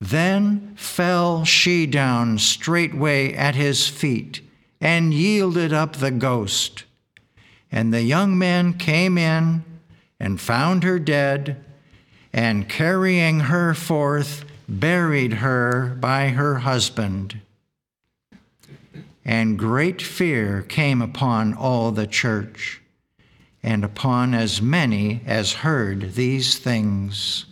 Then 0.00 0.74
fell 0.76 1.44
she 1.44 1.86
down 1.86 2.38
straightway 2.38 3.34
at 3.34 3.54
his 3.54 3.86
feet 3.86 4.40
and 4.80 5.12
yielded 5.14 5.72
up 5.72 5.96
the 5.96 6.10
ghost. 6.10 6.84
And 7.70 7.92
the 7.92 8.02
young 8.02 8.38
men 8.38 8.74
came 8.74 9.18
in 9.18 9.64
and 10.18 10.40
found 10.40 10.82
her 10.84 10.98
dead, 10.98 11.62
and 12.32 12.68
carrying 12.68 13.40
her 13.40 13.74
forth, 13.74 14.44
buried 14.68 15.34
her 15.34 15.96
by 16.00 16.28
her 16.28 16.56
husband. 16.56 17.40
and 19.28 19.58
great 19.58 20.00
fear 20.00 20.62
came 20.62 21.02
upon 21.02 21.52
all 21.52 21.90
the 21.90 22.06
church 22.06 22.80
and 23.60 23.84
upon 23.84 24.32
as 24.32 24.62
many 24.62 25.20
as 25.26 25.52
heard 25.52 26.14
these 26.14 26.56
things. 26.58 27.44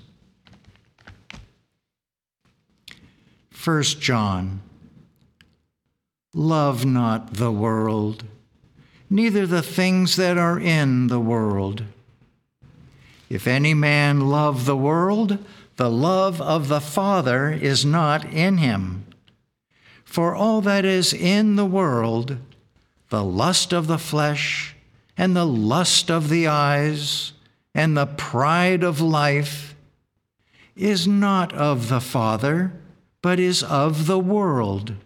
1 3.65 3.83
John 3.83 4.61
Love 6.37 6.85
not 6.85 7.35
the 7.35 7.53
world, 7.53 8.25
neither 9.09 9.47
the 9.47 9.63
things 9.63 10.17
that 10.17 10.37
are 10.37 10.59
in 10.59 11.07
the 11.07 11.21
world. 11.21 11.85
If 13.31 13.47
any 13.47 13.73
man 13.73 14.29
love 14.29 14.65
the 14.65 14.77
world, 14.77 15.39
the 15.77 15.89
love 15.89 16.41
of 16.41 16.67
the 16.67 16.81
Father 16.81 17.53
is 17.53 17.85
not 17.85 18.25
in 18.25 18.59
him. 18.59 19.07
For 20.05 20.35
all 20.35 20.61
that 20.63 20.85
is 20.85 21.13
in 21.13 21.55
the 21.55 21.65
world, 21.65 22.39
the 23.11 23.23
lust 23.23 23.73
of 23.73 23.87
the 23.87 23.99
flesh, 23.99 24.75
and 25.17 25.37
the 25.37 25.47
lust 25.47 26.11
of 26.11 26.31
the 26.31 26.49
eyes, 26.49 27.33
and 27.77 27.97
the 27.97 28.07
pride 28.07 28.83
of 28.83 29.01
life, 29.01 29.77
is 30.75 31.07
not 31.07 31.53
of 31.53 31.89
the 31.89 32.01
Father, 32.01 32.73
but 33.23 33.39
is 33.39 33.63
of 33.63 34.07
the 34.07 34.19
world 34.19 34.97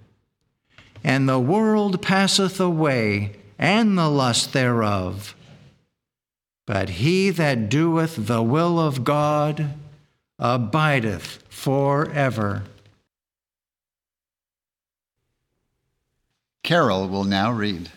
and 1.08 1.26
the 1.26 1.40
world 1.40 2.02
passeth 2.02 2.60
away, 2.60 3.32
and 3.58 3.96
the 3.96 4.10
lust 4.10 4.52
thereof. 4.52 5.34
But 6.66 6.90
he 7.00 7.30
that 7.30 7.70
doeth 7.70 8.26
the 8.26 8.42
will 8.42 8.78
of 8.78 9.04
God 9.04 9.72
abideth 10.38 11.42
forever. 11.48 12.64
Carol 16.62 17.08
will 17.08 17.24
now 17.24 17.52
read. 17.52 17.90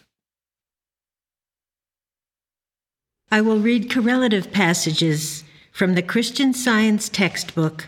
I 3.30 3.42
will 3.42 3.60
read 3.60 3.92
correlative 3.92 4.54
passages 4.54 5.44
from 5.74 5.96
the 5.96 6.02
Christian 6.02 6.54
Science 6.54 7.10
textbook, 7.10 7.88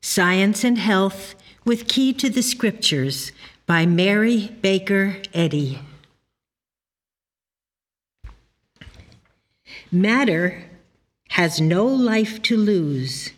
Science 0.00 0.64
and 0.64 0.78
Health 0.78 1.34
with 1.66 1.88
Key 1.88 2.14
to 2.14 2.30
the 2.30 2.42
Scriptures, 2.42 3.32
by 3.66 3.86
Mary 3.86 4.48
Baker 4.60 5.16
Eddy. 5.32 5.78
Matter 9.90 10.64
has 11.30 11.60
no 11.60 11.86
life 11.86 12.42
to 12.42 12.56
lose, 12.56 13.30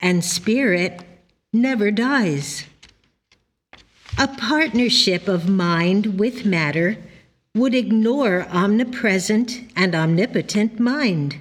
and 0.00 0.24
spirit 0.24 1.02
never 1.52 1.90
dies. 1.90 2.66
A 4.18 4.28
partnership 4.28 5.28
of 5.28 5.48
mind 5.48 6.18
with 6.18 6.44
matter 6.44 6.98
would 7.54 7.74
ignore 7.74 8.46
omnipresent 8.48 9.60
and 9.76 9.94
omnipotent 9.94 10.78
mind. 10.78 11.36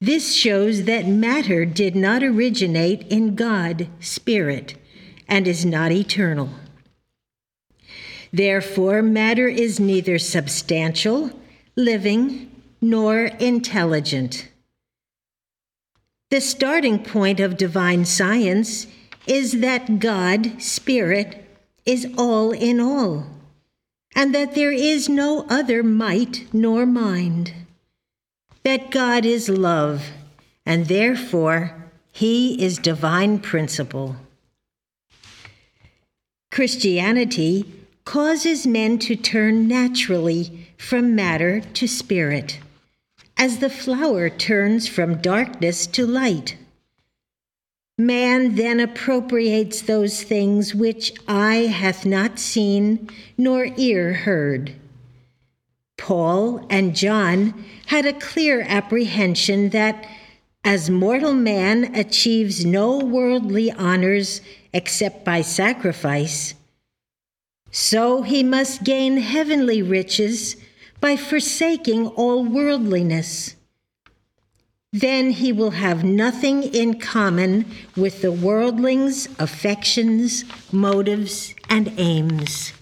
This 0.00 0.34
shows 0.34 0.84
that 0.84 1.06
matter 1.06 1.64
did 1.64 1.94
not 1.94 2.22
originate 2.22 3.06
in 3.08 3.36
God, 3.36 3.88
Spirit, 4.00 4.74
and 5.28 5.46
is 5.46 5.64
not 5.64 5.92
eternal. 5.92 6.50
Therefore, 8.32 9.02
matter 9.02 9.46
is 9.46 9.78
neither 9.78 10.18
substantial, 10.18 11.30
living, 11.76 12.50
nor 12.80 13.26
intelligent. 13.26 14.48
The 16.30 16.40
starting 16.40 17.04
point 17.04 17.40
of 17.40 17.58
divine 17.58 18.06
science 18.06 18.86
is 19.26 19.60
that 19.60 19.98
God, 19.98 20.62
Spirit, 20.62 21.46
is 21.84 22.08
all 22.16 22.52
in 22.52 22.80
all, 22.80 23.26
and 24.16 24.34
that 24.34 24.54
there 24.54 24.72
is 24.72 25.08
no 25.10 25.44
other 25.50 25.82
might 25.82 26.46
nor 26.52 26.86
mind. 26.86 27.52
That 28.62 28.90
God 28.90 29.26
is 29.26 29.48
love, 29.50 30.10
and 30.64 30.86
therefore 30.86 31.90
he 32.12 32.62
is 32.64 32.78
divine 32.78 33.38
principle. 33.38 34.16
Christianity 36.50 37.81
causes 38.04 38.66
men 38.66 38.98
to 38.98 39.16
turn 39.16 39.68
naturally 39.68 40.68
from 40.76 41.14
matter 41.14 41.60
to 41.60 41.86
spirit, 41.86 42.58
as 43.36 43.58
the 43.58 43.70
flower 43.70 44.28
turns 44.28 44.88
from 44.88 45.20
darkness 45.20 45.86
to 45.86 46.06
light. 46.06 46.56
Man 47.98 48.56
then 48.56 48.80
appropriates 48.80 49.82
those 49.82 50.22
things 50.22 50.74
which 50.74 51.12
eye 51.28 51.66
hath 51.72 52.04
not 52.04 52.38
seen, 52.38 53.08
nor 53.38 53.68
ear 53.76 54.12
heard. 54.12 54.74
Paul 55.98 56.66
and 56.68 56.96
John 56.96 57.64
had 57.86 58.06
a 58.06 58.12
clear 58.12 58.62
apprehension 58.62 59.68
that 59.70 60.04
as 60.64 60.90
mortal 60.90 61.34
man 61.34 61.94
achieves 61.94 62.64
no 62.64 62.98
worldly 62.98 63.70
honors 63.70 64.40
except 64.72 65.24
by 65.24 65.42
sacrifice, 65.42 66.54
so 67.72 68.20
he 68.20 68.42
must 68.42 68.84
gain 68.84 69.16
heavenly 69.16 69.80
riches 69.82 70.56
by 71.00 71.16
forsaking 71.16 72.06
all 72.08 72.44
worldliness. 72.44 73.56
Then 74.92 75.30
he 75.30 75.52
will 75.54 75.70
have 75.70 76.04
nothing 76.04 76.62
in 76.62 77.00
common 77.00 77.64
with 77.96 78.20
the 78.20 78.30
worldling's 78.30 79.26
affections, 79.38 80.44
motives, 80.70 81.54
and 81.70 81.94
aims. 81.96 82.74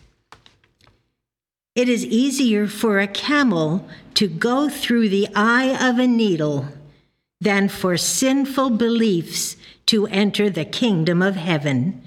It 1.77 1.89
is 1.89 2.05
easier 2.05 2.67
for 2.67 2.99
a 2.99 3.07
camel 3.07 3.89
to 4.15 4.27
go 4.27 4.69
through 4.69 5.09
the 5.09 5.29
eye 5.37 5.89
of 5.89 6.01
a 6.01 6.09
needle 6.09 6.67
than 7.41 7.69
for 7.69 7.97
sinful 7.97 8.71
beliefs 8.71 9.57
to 9.87 10.09
enter 10.09 10.51
the 10.51 10.65
kingdom 10.65 11.23
of 11.23 11.37
heaven, 11.37 12.03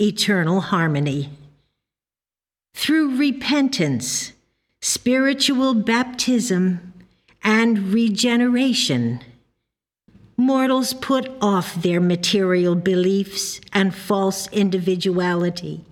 eternal 0.00 0.60
harmony 0.60 1.28
through 2.74 3.16
repentance, 3.16 4.32
spiritual 4.80 5.74
baptism, 5.74 6.92
and 7.42 7.92
regeneration. 7.92 9.20
Mortals 10.36 10.94
put 10.94 11.30
off 11.40 11.74
their 11.74 12.00
material 12.00 12.74
beliefs 12.74 13.60
and 13.72 13.94
false 13.94 14.48
individuality. 14.48 15.84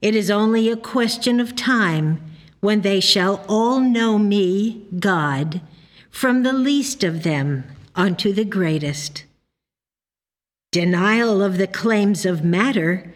It 0.00 0.14
is 0.14 0.30
only 0.30 0.68
a 0.68 0.76
question 0.76 1.40
of 1.40 1.56
time 1.56 2.20
when 2.60 2.80
they 2.80 3.00
shall 3.00 3.44
all 3.48 3.80
know 3.80 4.18
me, 4.18 4.86
God, 4.98 5.60
from 6.10 6.42
the 6.42 6.52
least 6.52 7.04
of 7.04 7.22
them 7.22 7.64
unto 7.94 8.32
the 8.32 8.44
greatest. 8.44 9.24
Denial 10.72 11.42
of 11.42 11.56
the 11.58 11.66
claims 11.66 12.26
of 12.26 12.44
matter 12.44 13.12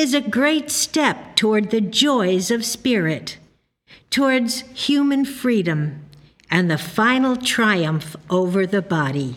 is 0.00 0.14
a 0.14 0.20
great 0.22 0.70
step 0.70 1.36
toward 1.36 1.70
the 1.70 1.80
joys 1.80 2.50
of 2.50 2.64
spirit, 2.64 3.36
towards 4.08 4.62
human 4.72 5.26
freedom, 5.26 6.00
and 6.50 6.70
the 6.70 6.78
final 6.78 7.36
triumph 7.36 8.16
over 8.30 8.66
the 8.66 8.80
body. 8.80 9.36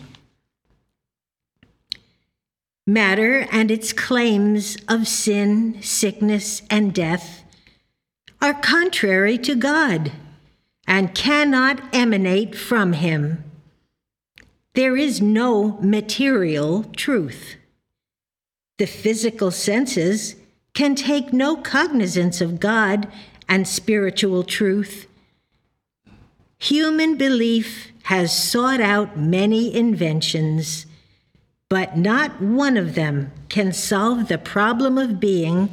Matter 2.86 3.46
and 3.52 3.70
its 3.70 3.92
claims 3.92 4.78
of 4.88 5.06
sin, 5.06 5.82
sickness, 5.82 6.62
and 6.70 6.94
death 6.94 7.44
are 8.40 8.54
contrary 8.54 9.36
to 9.38 9.54
God 9.54 10.12
and 10.86 11.14
cannot 11.14 11.94
emanate 11.94 12.54
from 12.54 12.94
Him. 12.94 13.44
There 14.72 14.96
is 14.96 15.20
no 15.20 15.78
material 15.82 16.84
truth. 16.96 17.56
The 18.78 18.86
physical 18.86 19.50
senses 19.50 20.36
can 20.74 20.94
take 20.94 21.32
no 21.32 21.56
cognizance 21.56 22.40
of 22.40 22.60
God 22.60 23.08
and 23.48 23.66
spiritual 23.66 24.42
truth. 24.42 25.06
Human 26.58 27.16
belief 27.16 27.92
has 28.04 28.36
sought 28.36 28.80
out 28.80 29.16
many 29.16 29.74
inventions, 29.74 30.86
but 31.70 31.96
not 31.96 32.40
one 32.42 32.76
of 32.76 32.94
them 32.94 33.32
can 33.48 33.72
solve 33.72 34.28
the 34.28 34.38
problem 34.38 34.98
of 34.98 35.20
being 35.20 35.70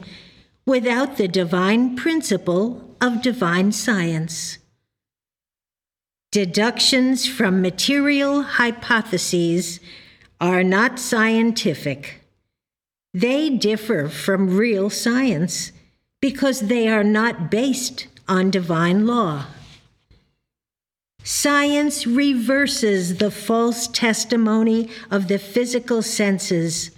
without 0.66 1.18
the 1.18 1.28
divine 1.28 1.96
principle 1.96 2.96
of 3.02 3.22
divine 3.22 3.72
science. 3.72 4.60
Deductions 6.32 7.26
from 7.26 7.62
material 7.62 8.44
hypotheses 8.44 9.80
are 10.40 10.64
not 10.64 11.00
scientific. 11.00 12.21
They 13.14 13.50
differ 13.50 14.08
from 14.08 14.56
real 14.56 14.90
science 14.90 15.72
because 16.22 16.62
they 16.62 16.88
are 16.88 17.04
not 17.04 17.52
based 17.52 18.08
on 18.28 18.52
divine 18.52 19.06
law. 19.06 19.48
Science 21.24 22.08
reverses 22.08 23.18
the 23.18 23.30
false 23.30 23.88
testimony 23.88 24.90
of 25.12 25.28
the 25.28 25.38
physical 25.38 26.02
senses, 26.02 26.92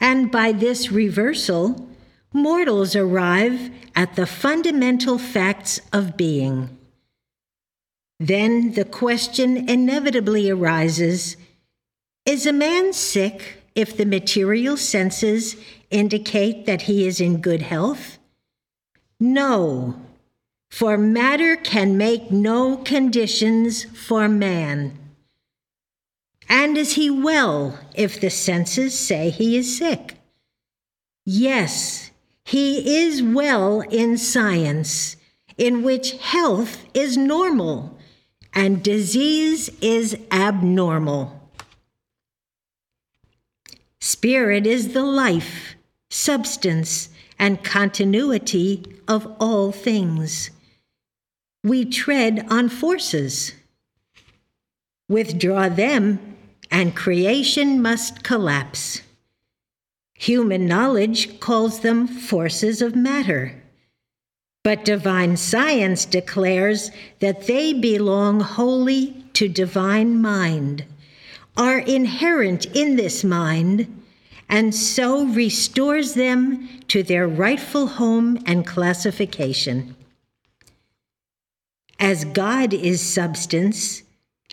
and 0.00 0.30
by 0.30 0.52
this 0.52 0.90
reversal, 0.90 1.88
mortals 2.32 2.94
arrive 2.94 3.70
at 3.94 4.16
the 4.16 4.26
fundamental 4.26 5.18
facts 5.18 5.80
of 5.92 6.16
being. 6.16 6.78
Then 8.20 8.72
the 8.72 8.84
question 8.84 9.68
inevitably 9.68 10.48
arises 10.48 11.36
Is 12.24 12.46
a 12.46 12.52
man 12.52 12.92
sick 12.92 13.57
if 13.78 13.96
the 13.96 14.04
material 14.04 14.76
senses 14.76 15.54
indicate 15.88 16.66
that 16.66 16.82
he 16.82 17.06
is 17.06 17.20
in 17.20 17.40
good 17.40 17.62
health? 17.62 18.18
No, 19.20 19.94
for 20.68 20.98
matter 20.98 21.54
can 21.54 21.96
make 21.96 22.32
no 22.32 22.78
conditions 22.78 23.84
for 23.84 24.28
man. 24.28 24.98
And 26.48 26.76
is 26.76 26.94
he 26.94 27.08
well 27.08 27.78
if 27.94 28.20
the 28.20 28.30
senses 28.30 28.98
say 28.98 29.30
he 29.30 29.56
is 29.56 29.78
sick? 29.78 30.16
Yes, 31.24 32.10
he 32.44 33.04
is 33.04 33.22
well 33.22 33.82
in 33.82 34.18
science, 34.18 35.14
in 35.56 35.84
which 35.84 36.18
health 36.18 36.84
is 36.94 37.16
normal 37.16 37.96
and 38.52 38.82
disease 38.82 39.70
is 39.80 40.16
abnormal. 40.32 41.37
Spirit 44.10 44.66
is 44.66 44.94
the 44.94 45.04
life, 45.04 45.74
substance, 46.08 47.10
and 47.38 47.62
continuity 47.62 48.82
of 49.06 49.30
all 49.38 49.70
things. 49.70 50.48
We 51.62 51.84
tread 51.84 52.46
on 52.48 52.70
forces. 52.70 53.52
Withdraw 55.10 55.68
them, 55.68 56.38
and 56.70 56.96
creation 56.96 57.82
must 57.82 58.22
collapse. 58.22 59.02
Human 60.14 60.64
knowledge 60.66 61.38
calls 61.38 61.80
them 61.80 62.06
forces 62.08 62.80
of 62.80 62.96
matter. 62.96 63.62
But 64.64 64.86
divine 64.86 65.36
science 65.36 66.06
declares 66.06 66.90
that 67.20 67.46
they 67.46 67.74
belong 67.74 68.40
wholly 68.40 69.22
to 69.34 69.48
divine 69.48 70.18
mind, 70.18 70.86
are 71.58 71.80
inherent 71.80 72.64
in 72.74 72.96
this 72.96 73.22
mind, 73.22 73.96
and 74.48 74.74
so 74.74 75.24
restores 75.26 76.14
them 76.14 76.68
to 76.88 77.02
their 77.02 77.28
rightful 77.28 77.86
home 77.86 78.42
and 78.46 78.66
classification. 78.66 79.94
As 81.98 82.24
God 82.24 82.72
is 82.72 83.00
substance, 83.02 84.02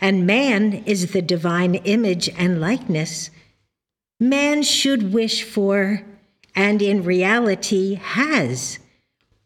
and 0.00 0.26
man 0.26 0.84
is 0.84 1.12
the 1.12 1.22
divine 1.22 1.76
image 1.76 2.28
and 2.36 2.60
likeness, 2.60 3.30
man 4.20 4.62
should 4.62 5.12
wish 5.12 5.42
for, 5.42 6.02
and 6.54 6.82
in 6.82 7.04
reality 7.04 7.94
has, 7.94 8.78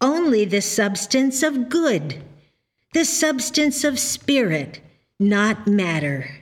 only 0.00 0.44
the 0.44 0.62
substance 0.62 1.42
of 1.42 1.68
good, 1.68 2.22
the 2.94 3.04
substance 3.04 3.84
of 3.84 3.98
spirit, 3.98 4.80
not 5.18 5.66
matter. 5.66 6.39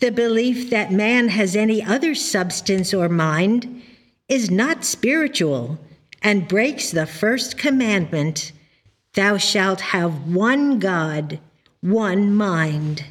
The 0.00 0.10
belief 0.10 0.70
that 0.70 0.90
man 0.90 1.28
has 1.28 1.54
any 1.54 1.82
other 1.82 2.14
substance 2.14 2.94
or 2.94 3.10
mind 3.10 3.82
is 4.28 4.50
not 4.50 4.82
spiritual 4.82 5.78
and 6.22 6.48
breaks 6.48 6.90
the 6.90 7.06
first 7.06 7.58
commandment 7.58 8.52
Thou 9.14 9.36
shalt 9.38 9.80
have 9.80 10.28
one 10.28 10.78
God, 10.78 11.40
one 11.80 12.32
mind. 12.32 13.04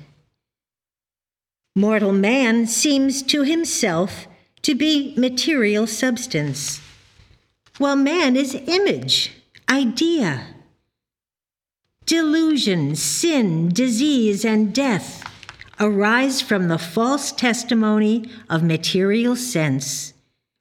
Mortal 1.75 2.13
man 2.13 2.65
seems 2.67 3.21
to 3.23 3.43
himself 3.43 4.27
to 4.61 4.73
be 4.73 5.13
material 5.17 5.85
substance, 5.85 6.81
while 7.77 7.97
man 7.97 8.37
is 8.37 8.55
image, 8.55 9.33
idea. 9.69 10.47
Delusion, 12.05 12.95
sin, 12.95 13.69
disease, 13.69 14.45
and 14.45 14.73
death 14.73 15.18
arise 15.79 16.41
from 16.41 16.67
the 16.67 16.77
false 16.77 17.31
testimony 17.31 18.29
of 18.49 18.63
material 18.63 19.35
sense, 19.35 20.13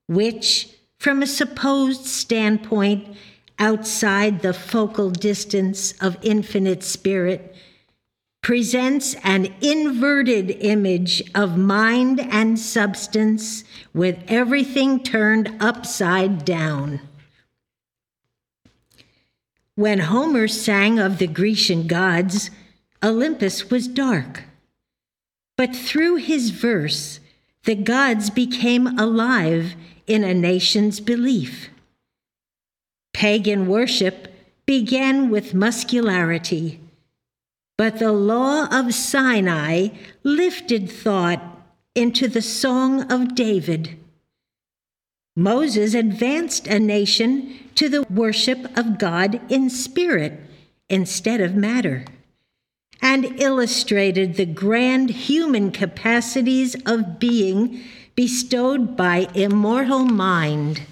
which, 0.07 0.69
from 0.99 1.23
a 1.23 1.27
supposed 1.27 2.07
standpoint 2.07 3.16
outside 3.59 4.41
the 4.41 4.53
focal 4.53 5.11
distance 5.11 5.93
of 6.01 6.16
infinite 6.23 6.83
spirit, 6.83 7.55
presents 8.43 9.14
an 9.25 9.53
inverted 9.61 10.51
image 10.61 11.23
of 11.35 11.59
mind 11.59 12.21
and 12.21 12.59
substance 12.59 13.64
with 13.93 14.16
everything 14.29 15.03
turned 15.03 15.55
upside 15.61 16.45
down. 16.45 17.01
When 19.75 19.99
Homer 20.01 20.49
sang 20.49 20.99
of 20.99 21.19
the 21.19 21.27
Grecian 21.27 21.87
gods, 21.87 22.51
Olympus 23.03 23.71
was 23.71 23.87
dark. 23.87 24.45
But 25.59 25.77
through 25.77 26.17
his 26.17 26.49
verse, 26.49 27.21
the 27.65 27.75
gods 27.75 28.31
became 28.31 28.99
alive 28.99 29.75
in 30.07 30.25
a 30.25 30.33
nation's 30.33 31.01
belief. 31.01 31.69
Pagan 33.13 33.67
worship 33.67 34.35
began 34.65 35.29
with 35.29 35.53
muscularity 35.53 36.81
but 37.79 38.01
the 38.01 38.13
law 38.13 38.67
of 38.73 38.93
Sinai 38.93 39.89
lifted 40.25 40.91
thought 40.91 41.41
into 41.95 42.27
the 42.27 42.43
Song 42.43 43.11
of 43.11 43.37
David. 43.37 43.97
Moses 45.37 45.95
advanced 45.95 46.67
a 46.67 46.81
nation 46.81 47.55
to 47.77 47.89
the 47.89 48.03
worship 48.11 48.77
of 48.77 48.99
God 48.99 49.41
in 49.51 49.71
spirit 49.71 50.41
instead 50.91 51.41
of 51.41 51.55
matter, 51.55 52.05
and 53.01 53.40
illustrated 53.40 54.34
the 54.34 54.46
grand 54.46 55.11
human 55.11 55.70
capacities 55.70 56.74
of 56.86 57.18
being 57.18 57.80
bestowed 58.14 58.96
by 58.96 59.28
immortal 59.34 60.05
mind. 60.05 60.82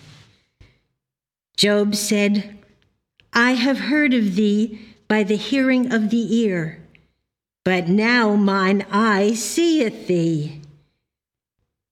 Job 1.57 1.95
said, 1.95 2.59
I 3.33 3.53
have 3.53 3.79
heard 3.79 4.15
of 4.15 4.37
thee 4.37 4.81
by 5.09 5.23
the 5.23 5.37
hearing 5.37 5.93
of 5.93 6.11
the 6.11 6.37
ear. 6.37 6.83
But 7.65 7.89
now 7.89 8.37
mine 8.37 8.87
eye 8.91 9.35
seeth 9.35 10.07
thee. 10.07 10.61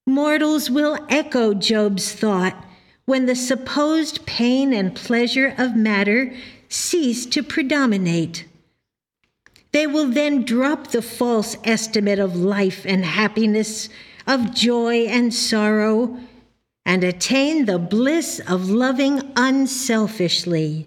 Mortals 0.06 0.70
will 0.70 1.04
echo 1.08 1.54
Job's 1.54 2.12
thought 2.12 2.64
when 3.06 3.26
the 3.26 3.34
supposed 3.34 4.24
pain 4.26 4.72
and 4.72 4.94
pleasure 4.94 5.54
of 5.58 5.74
matter 5.74 6.34
cease 6.68 7.26
to 7.26 7.42
predominate. 7.42 8.46
They 9.74 9.88
will 9.88 10.06
then 10.06 10.44
drop 10.44 10.92
the 10.92 11.02
false 11.02 11.56
estimate 11.64 12.20
of 12.20 12.36
life 12.36 12.86
and 12.86 13.04
happiness, 13.04 13.88
of 14.24 14.54
joy 14.54 15.06
and 15.06 15.34
sorrow, 15.34 16.16
and 16.86 17.02
attain 17.02 17.64
the 17.64 17.80
bliss 17.80 18.40
of 18.46 18.70
loving 18.70 19.32
unselfishly 19.34 20.86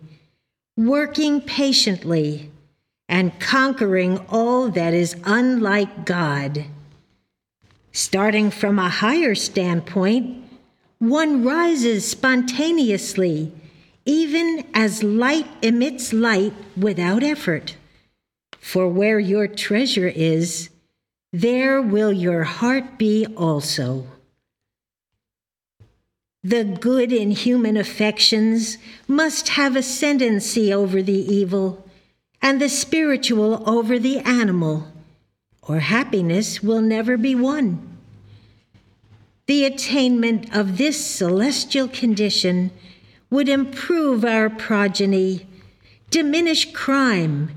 working 0.77 1.41
patiently 1.41 2.51
and 3.09 3.37
conquering 3.39 4.19
all 4.29 4.69
that 4.69 4.93
is 4.93 5.15
unlike 5.25 6.05
God. 6.05 6.65
Starting 7.91 8.51
from 8.51 8.77
a 8.77 8.89
higher 8.89 9.33
standpoint, 9.33 10.45
one 10.99 11.43
rises 11.43 12.07
spontaneously, 12.07 13.51
even 14.05 14.65
as 14.73 15.03
light 15.03 15.47
emits 15.61 16.13
light 16.13 16.53
without 16.77 17.23
effort. 17.23 17.75
For 18.67 18.85
where 18.89 19.17
your 19.17 19.47
treasure 19.47 20.09
is, 20.09 20.69
there 21.31 21.81
will 21.81 22.11
your 22.11 22.43
heart 22.43 22.97
be 22.97 23.25
also. 23.37 24.05
The 26.43 26.65
good 26.65 27.13
in 27.13 27.31
human 27.31 27.77
affections 27.77 28.77
must 29.07 29.47
have 29.55 29.77
ascendancy 29.77 30.73
over 30.73 31.01
the 31.01 31.33
evil, 31.33 31.87
and 32.41 32.59
the 32.59 32.67
spiritual 32.67 33.63
over 33.65 33.97
the 33.97 34.19
animal, 34.19 34.91
or 35.61 35.79
happiness 35.79 36.61
will 36.61 36.81
never 36.81 37.15
be 37.15 37.35
won. 37.35 37.97
The 39.45 39.63
attainment 39.63 40.53
of 40.53 40.77
this 40.77 40.99
celestial 40.99 41.87
condition 41.87 42.71
would 43.29 43.47
improve 43.47 44.25
our 44.25 44.49
progeny, 44.49 45.47
diminish 46.11 46.73
crime, 46.73 47.51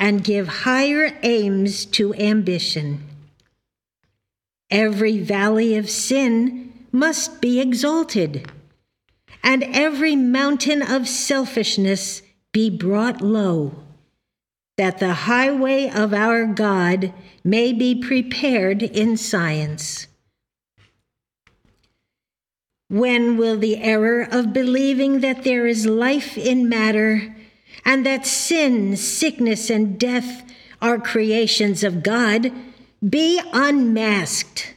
and 0.00 0.24
give 0.24 0.48
higher 0.48 1.14
aims 1.22 1.84
to 1.84 2.14
ambition. 2.14 3.06
Every 4.70 5.18
valley 5.18 5.76
of 5.76 5.90
sin 5.90 6.72
must 6.90 7.42
be 7.42 7.60
exalted, 7.60 8.50
and 9.44 9.62
every 9.62 10.16
mountain 10.16 10.80
of 10.80 11.06
selfishness 11.06 12.22
be 12.52 12.70
brought 12.70 13.20
low, 13.20 13.74
that 14.78 14.98
the 14.98 15.12
highway 15.12 15.90
of 15.90 16.14
our 16.14 16.46
God 16.46 17.12
may 17.44 17.72
be 17.72 17.94
prepared 17.94 18.82
in 18.82 19.18
science. 19.18 20.06
When 22.88 23.36
will 23.36 23.58
the 23.58 23.76
error 23.76 24.26
of 24.28 24.52
believing 24.52 25.20
that 25.20 25.44
there 25.44 25.66
is 25.66 25.84
life 25.84 26.38
in 26.38 26.68
matter 26.68 27.36
and 27.84 28.04
that 28.06 28.26
sin, 28.26 28.96
sickness, 28.96 29.70
and 29.70 29.98
death 29.98 30.42
are 30.80 30.98
creations 30.98 31.82
of 31.82 32.02
God 32.02 32.52
be 33.08 33.40
unmasked? 33.52 34.74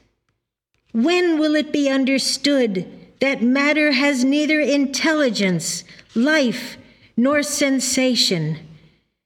When 0.91 1.39
will 1.39 1.55
it 1.55 1.71
be 1.73 1.89
understood 1.89 2.87
that 3.19 3.41
matter 3.41 3.91
has 3.91 4.23
neither 4.23 4.59
intelligence, 4.59 5.83
life, 6.13 6.77
nor 7.17 7.41
sensation, 7.43 8.59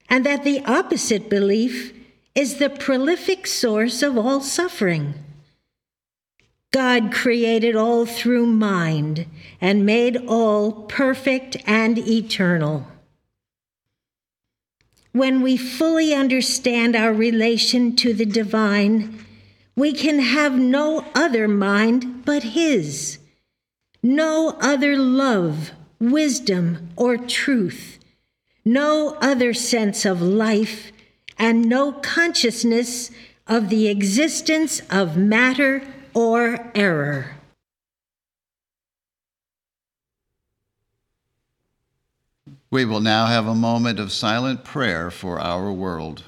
and 0.10 0.26
that 0.26 0.44
the 0.44 0.64
opposite 0.66 1.30
belief 1.30 1.94
is 2.36 2.56
the 2.56 2.70
prolific 2.70 3.48
source 3.48 4.02
of 4.02 4.18
all 4.18 4.42
suffering? 4.42 5.14
God 6.72 7.12
created 7.12 7.76
all 7.76 8.06
through 8.06 8.46
mind 8.46 9.26
and 9.60 9.86
made 9.86 10.18
all 10.28 10.72
perfect 10.84 11.58
and 11.66 11.98
eternal. 11.98 12.88
When 15.18 15.41
we 15.41 15.57
fully 15.57 16.13
understand 16.13 16.95
our 16.95 17.11
relation 17.11 17.95
to 17.95 18.13
the 18.13 18.24
divine, 18.24 19.26
we 19.76 19.91
can 19.91 20.20
have 20.20 20.53
no 20.53 21.05
other 21.15 21.47
mind 21.47 22.24
but 22.24 22.43
His, 22.43 23.18
no 24.03 24.55
other 24.61 24.95
love, 24.95 25.72
wisdom, 25.99 26.89
or 26.95 27.18
truth, 27.18 27.97
no 28.63 29.18
other 29.20 29.55
sense 29.55 30.05
of 30.05 30.22
life, 30.22 30.91
and 31.39 31.68
no 31.68 31.93
consciousness 31.93 33.09
of 33.47 33.70
the 33.70 33.88
existence 33.88 34.82
of 34.91 35.18
matter 35.18 35.82
or 36.13 36.72
error. 36.76 37.37
We 42.70 42.84
will 42.84 42.99
now 42.99 43.28
have 43.28 43.47
a 43.47 43.55
moment 43.55 43.97
of 43.97 44.11
silent 44.11 44.65
prayer 44.65 45.09
for 45.09 45.39
our 45.39 45.72
world. 45.72 46.24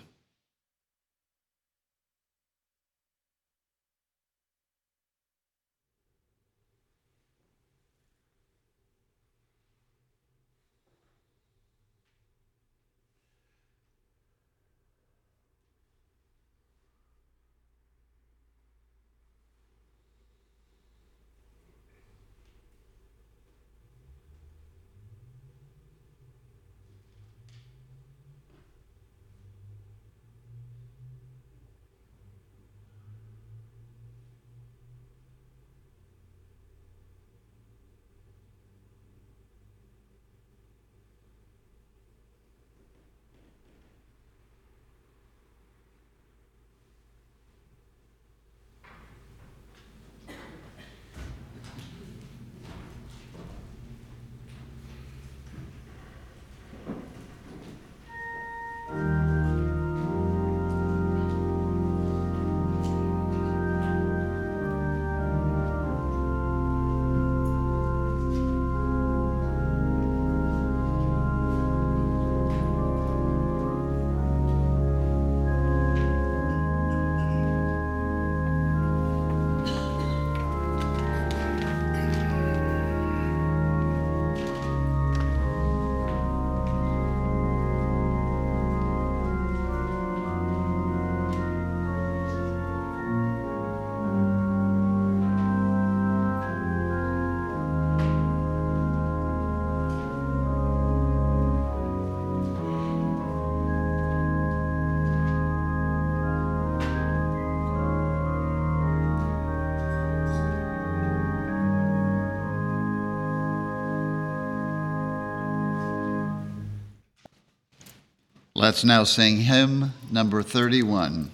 Let's 118.69 118.83
now 118.83 119.03
sing 119.03 119.37
hymn 119.37 119.93
number 120.11 120.43
31. 120.43 121.31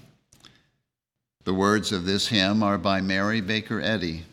The 1.43 1.53
words 1.53 1.91
of 1.91 2.05
this 2.05 2.29
hymn 2.29 2.63
are 2.63 2.77
by 2.77 3.01
Mary 3.01 3.41
Baker 3.41 3.81
Eddy. 3.81 4.23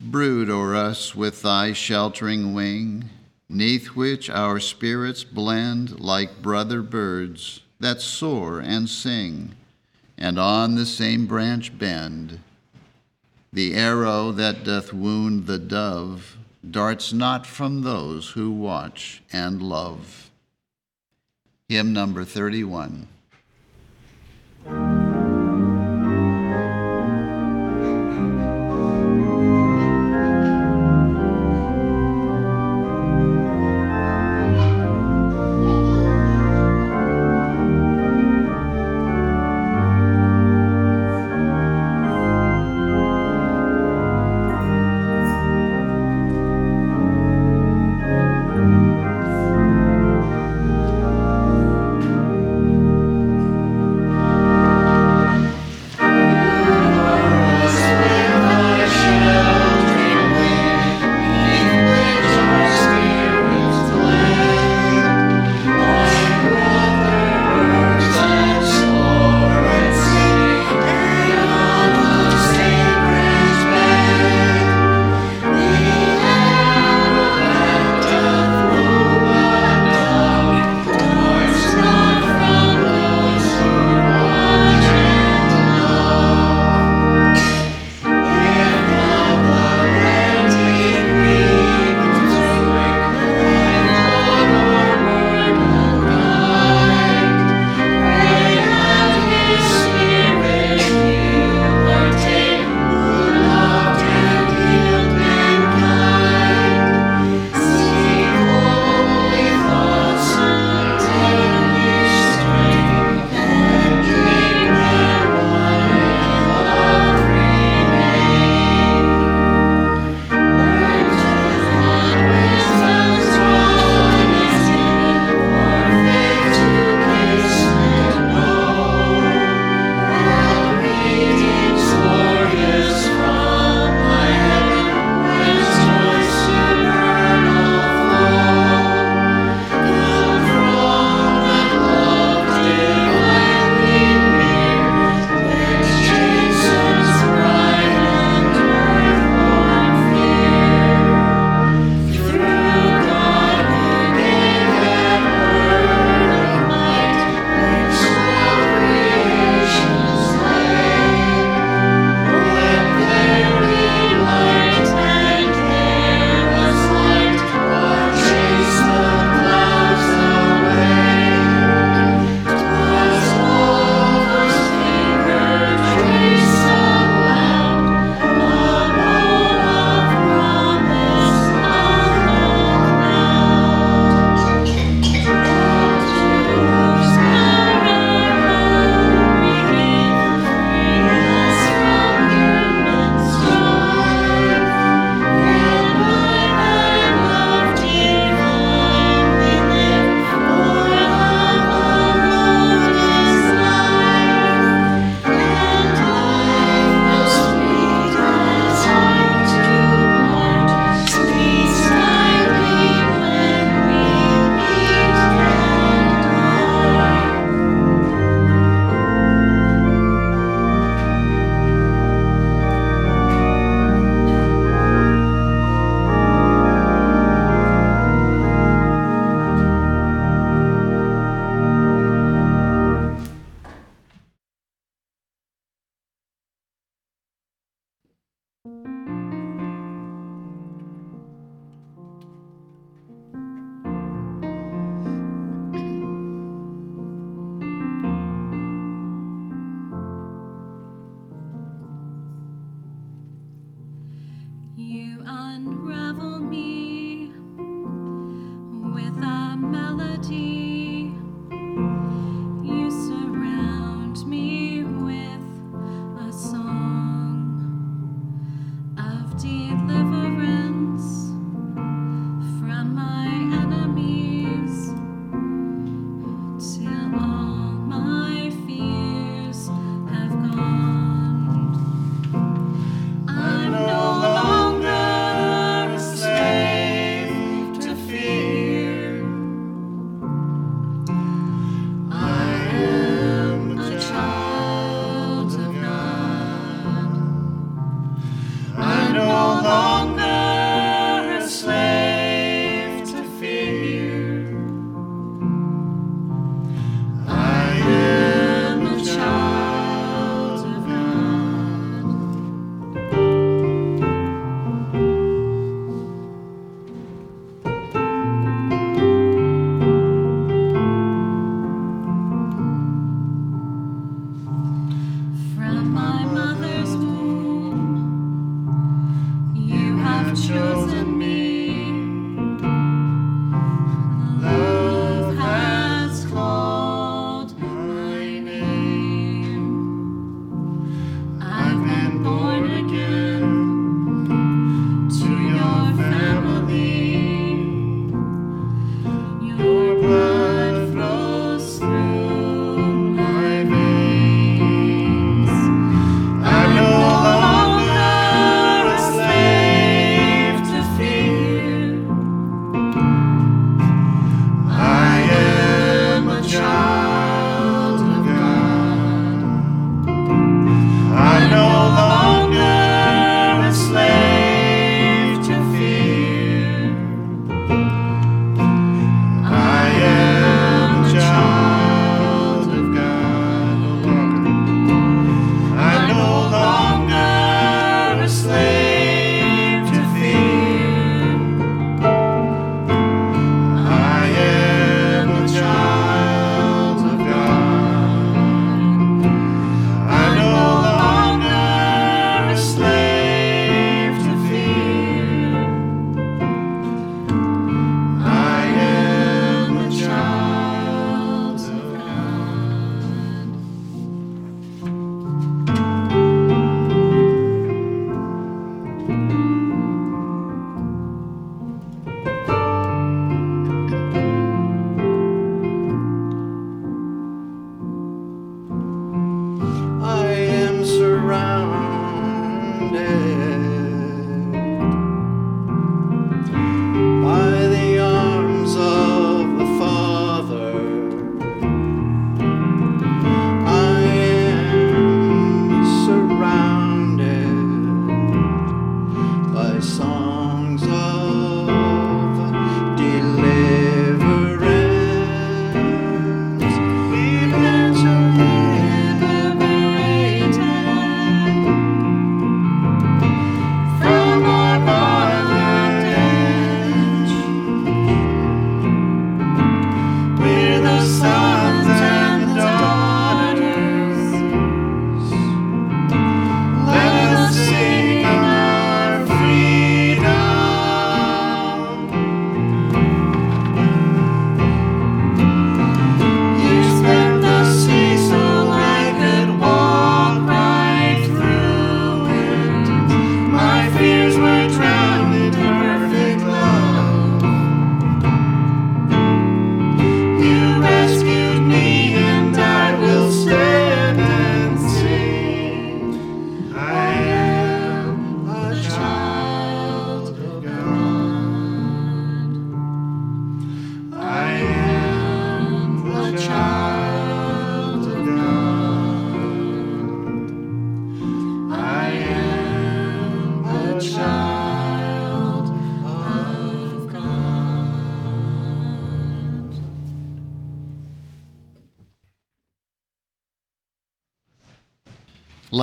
Brood 0.00 0.48
o'er 0.48 0.74
us 0.74 1.14
with 1.14 1.42
thy 1.42 1.74
sheltering 1.74 2.54
wing, 2.54 3.10
neath 3.50 3.88
which 3.88 4.30
our 4.30 4.58
spirits 4.58 5.24
blend 5.24 6.00
like 6.00 6.40
brother 6.40 6.80
birds 6.80 7.60
that 7.80 8.00
soar 8.00 8.60
and 8.60 8.88
sing, 8.88 9.52
and 10.16 10.38
on 10.38 10.74
the 10.74 10.86
same 10.86 11.26
branch 11.26 11.76
bend. 11.78 12.40
The 13.52 13.74
arrow 13.74 14.32
that 14.32 14.64
doth 14.64 14.94
wound 14.94 15.46
the 15.46 15.58
dove 15.58 16.38
darts 16.70 17.12
not 17.12 17.46
from 17.46 17.82
those 17.82 18.30
who 18.30 18.50
watch 18.50 19.22
and 19.30 19.60
love. 19.60 20.23
Hymn 21.74 21.92
number 21.92 22.24
31. 22.24 23.08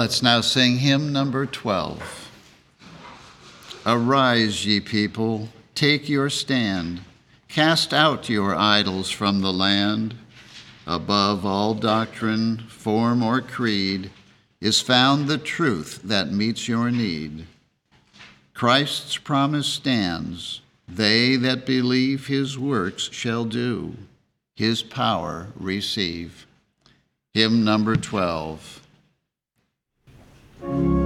Let's 0.01 0.23
now 0.23 0.41
sing 0.41 0.77
hymn 0.79 1.13
number 1.13 1.45
12. 1.45 2.31
Arise, 3.85 4.65
ye 4.65 4.79
people, 4.79 5.49
take 5.75 6.09
your 6.09 6.27
stand, 6.27 7.01
cast 7.47 7.93
out 7.93 8.27
your 8.27 8.55
idols 8.55 9.11
from 9.11 9.41
the 9.41 9.53
land. 9.53 10.15
Above 10.87 11.45
all 11.45 11.75
doctrine, 11.75 12.63
form, 12.67 13.21
or 13.21 13.41
creed 13.41 14.09
is 14.59 14.81
found 14.81 15.27
the 15.27 15.37
truth 15.37 16.01
that 16.03 16.31
meets 16.31 16.67
your 16.67 16.89
need. 16.89 17.45
Christ's 18.55 19.17
promise 19.17 19.67
stands 19.67 20.61
they 20.87 21.35
that 21.35 21.67
believe 21.67 22.25
his 22.25 22.57
works 22.57 23.07
shall 23.11 23.45
do, 23.45 23.95
his 24.55 24.81
power 24.81 25.49
receive. 25.55 26.47
Hymn 27.35 27.63
number 27.63 27.95
12. 27.95 28.80
I 30.63 31.00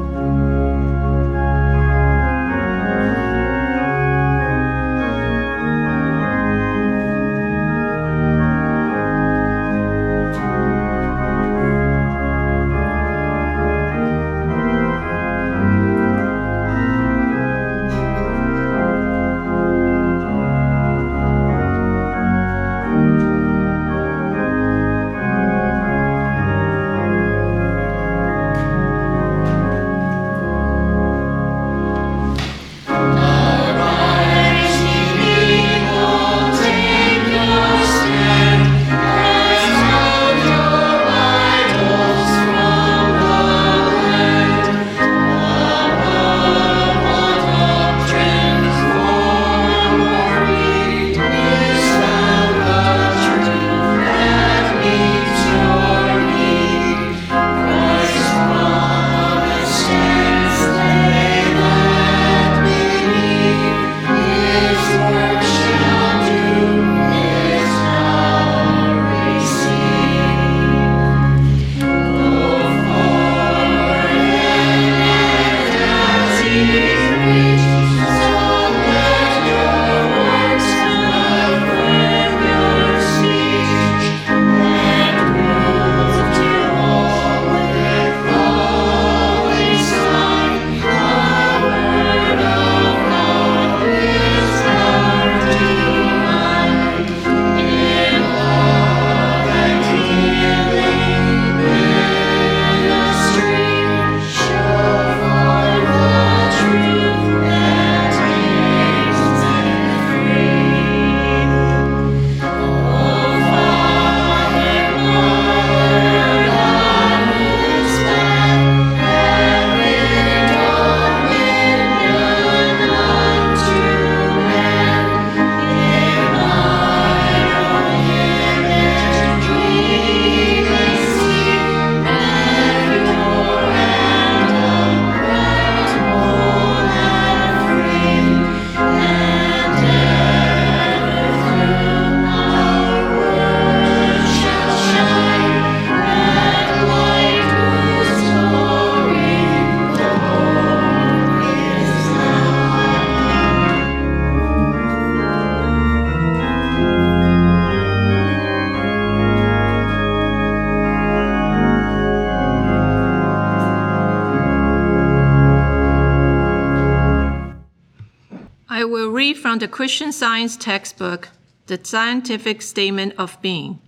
Christian 169.76 170.14
Science 170.14 170.56
textbook, 170.56 171.28
The 171.66 171.78
Scientific 171.84 172.62
Statement 172.62 173.14
of 173.18 173.42
Being, 173.42 173.82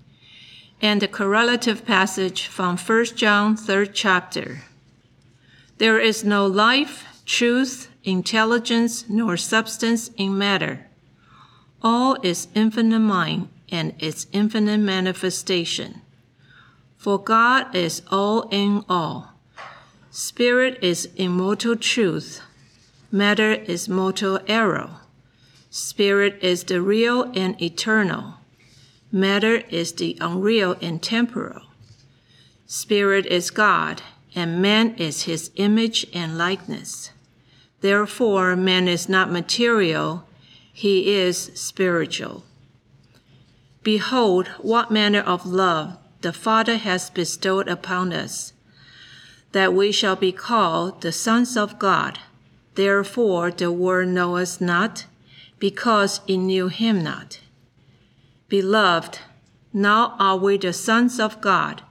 and 0.81 1.01
the 1.01 1.07
correlative 1.07 1.85
passage 1.85 2.47
from 2.47 2.75
1 2.77 3.05
John 3.15 3.55
3rd 3.55 3.91
chapter. 3.93 4.63
There 5.77 5.97
is 5.97 6.25
no 6.25 6.45
life, 6.45 7.23
truth, 7.25 7.89
intelligence, 8.03 9.05
nor 9.07 9.37
substance 9.37 10.11
in 10.17 10.37
matter. 10.37 10.87
All 11.81 12.17
is 12.21 12.49
infinite 12.53 12.99
mind 12.99 13.47
and 13.71 13.93
its 13.97 14.27
infinite 14.33 14.81
manifestation. 14.81 16.01
For 16.97 17.17
God 17.17 17.73
is 17.73 18.01
all 18.11 18.49
in 18.49 18.83
all. 18.89 19.31
Spirit 20.11 20.79
is 20.81 21.07
immortal 21.15 21.77
truth. 21.77 22.41
Matter 23.09 23.53
is 23.53 23.87
mortal 23.87 24.41
error. 24.47 24.96
Spirit 25.77 26.39
is 26.41 26.63
the 26.63 26.81
real 26.81 27.31
and 27.35 27.61
eternal. 27.61 28.33
Matter 29.11 29.57
is 29.69 29.93
the 29.93 30.17
unreal 30.19 30.75
and 30.81 31.03
temporal. 31.03 31.67
Spirit 32.65 33.27
is 33.27 33.51
God, 33.51 34.01
and 34.33 34.59
man 34.59 34.95
is 34.95 35.23
his 35.23 35.51
image 35.55 36.07
and 36.15 36.35
likeness. 36.35 37.11
Therefore, 37.81 38.55
man 38.55 38.87
is 38.87 39.07
not 39.07 39.31
material, 39.31 40.27
he 40.73 41.13
is 41.13 41.51
spiritual. 41.53 42.43
Behold, 43.83 44.47
what 44.57 44.89
manner 44.89 45.21
of 45.21 45.45
love 45.45 45.95
the 46.21 46.33
Father 46.33 46.77
has 46.77 47.11
bestowed 47.11 47.67
upon 47.67 48.11
us, 48.11 48.51
that 49.51 49.75
we 49.75 49.91
shall 49.91 50.15
be 50.15 50.31
called 50.31 51.01
the 51.01 51.11
sons 51.11 51.55
of 51.55 51.77
God. 51.77 52.17
Therefore 52.73 53.51
the 53.51 53.71
world 53.71 54.07
knoweth 54.07 54.59
not, 54.59 55.05
because 55.59 56.21
it 56.27 56.37
knew 56.37 56.67
him 56.67 57.03
not. 57.03 57.39
Beloved, 58.47 59.19
now 59.73 60.15
are 60.19 60.37
we 60.37 60.57
the 60.57 60.73
sons 60.73 61.19
of 61.19 61.41
God, 61.41 61.81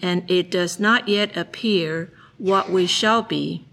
and 0.00 0.28
it 0.30 0.50
does 0.50 0.78
not 0.78 1.08
yet 1.08 1.36
appear 1.36 2.12
what 2.38 2.70
we 2.70 2.86
shall 2.86 3.22
be. 3.22 3.64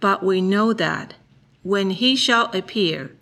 But 0.00 0.22
we 0.22 0.40
know 0.40 0.72
that, 0.72 1.14
when 1.62 1.90
he 1.90 2.16
shall 2.16 2.46
appear, 2.54 3.12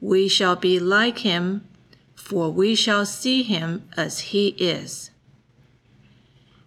we 0.00 0.28
shall 0.28 0.56
be 0.56 0.78
like 0.78 1.18
him, 1.18 1.66
for 2.14 2.50
we 2.50 2.74
shall 2.74 3.06
see 3.06 3.42
him 3.42 3.88
as 3.96 4.20
he 4.20 4.48
is. 4.48 5.10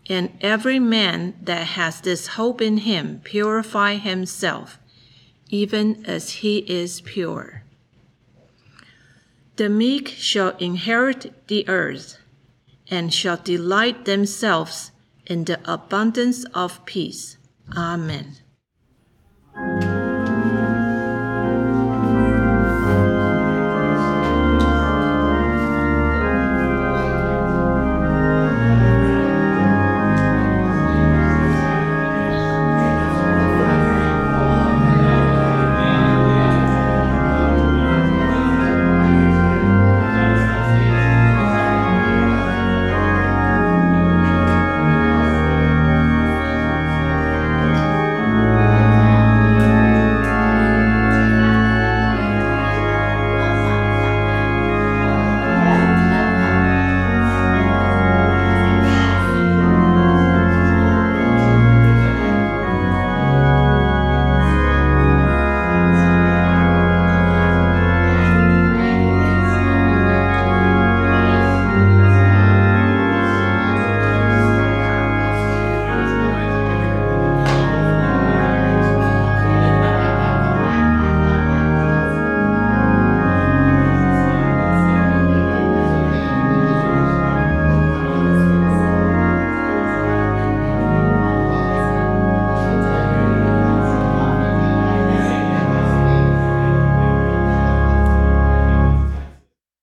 And 0.10 0.38
every 0.42 0.80
man 0.80 1.36
that 1.42 1.68
has 1.68 2.02
this 2.02 2.28
hope 2.28 2.62
in 2.62 2.78
him 2.80 3.22
purify 3.24 3.96
himself, 3.96 4.78
even 5.50 6.06
as 6.06 6.32
he 6.42 6.60
is 6.60 7.02
pure. 7.02 7.63
The 9.56 9.70
meek 9.70 10.08
shall 10.08 10.58
inherit 10.58 11.48
the 11.48 11.68
earth 11.70 12.18
and 12.90 13.14
shall 13.14 13.38
delight 13.38 14.06
themselves 14.06 14.92
in 15.28 15.46
the 15.46 15.60
abundance 15.72 16.44
of 16.54 16.84
peace. 16.86 17.38
Amen. 17.78 18.38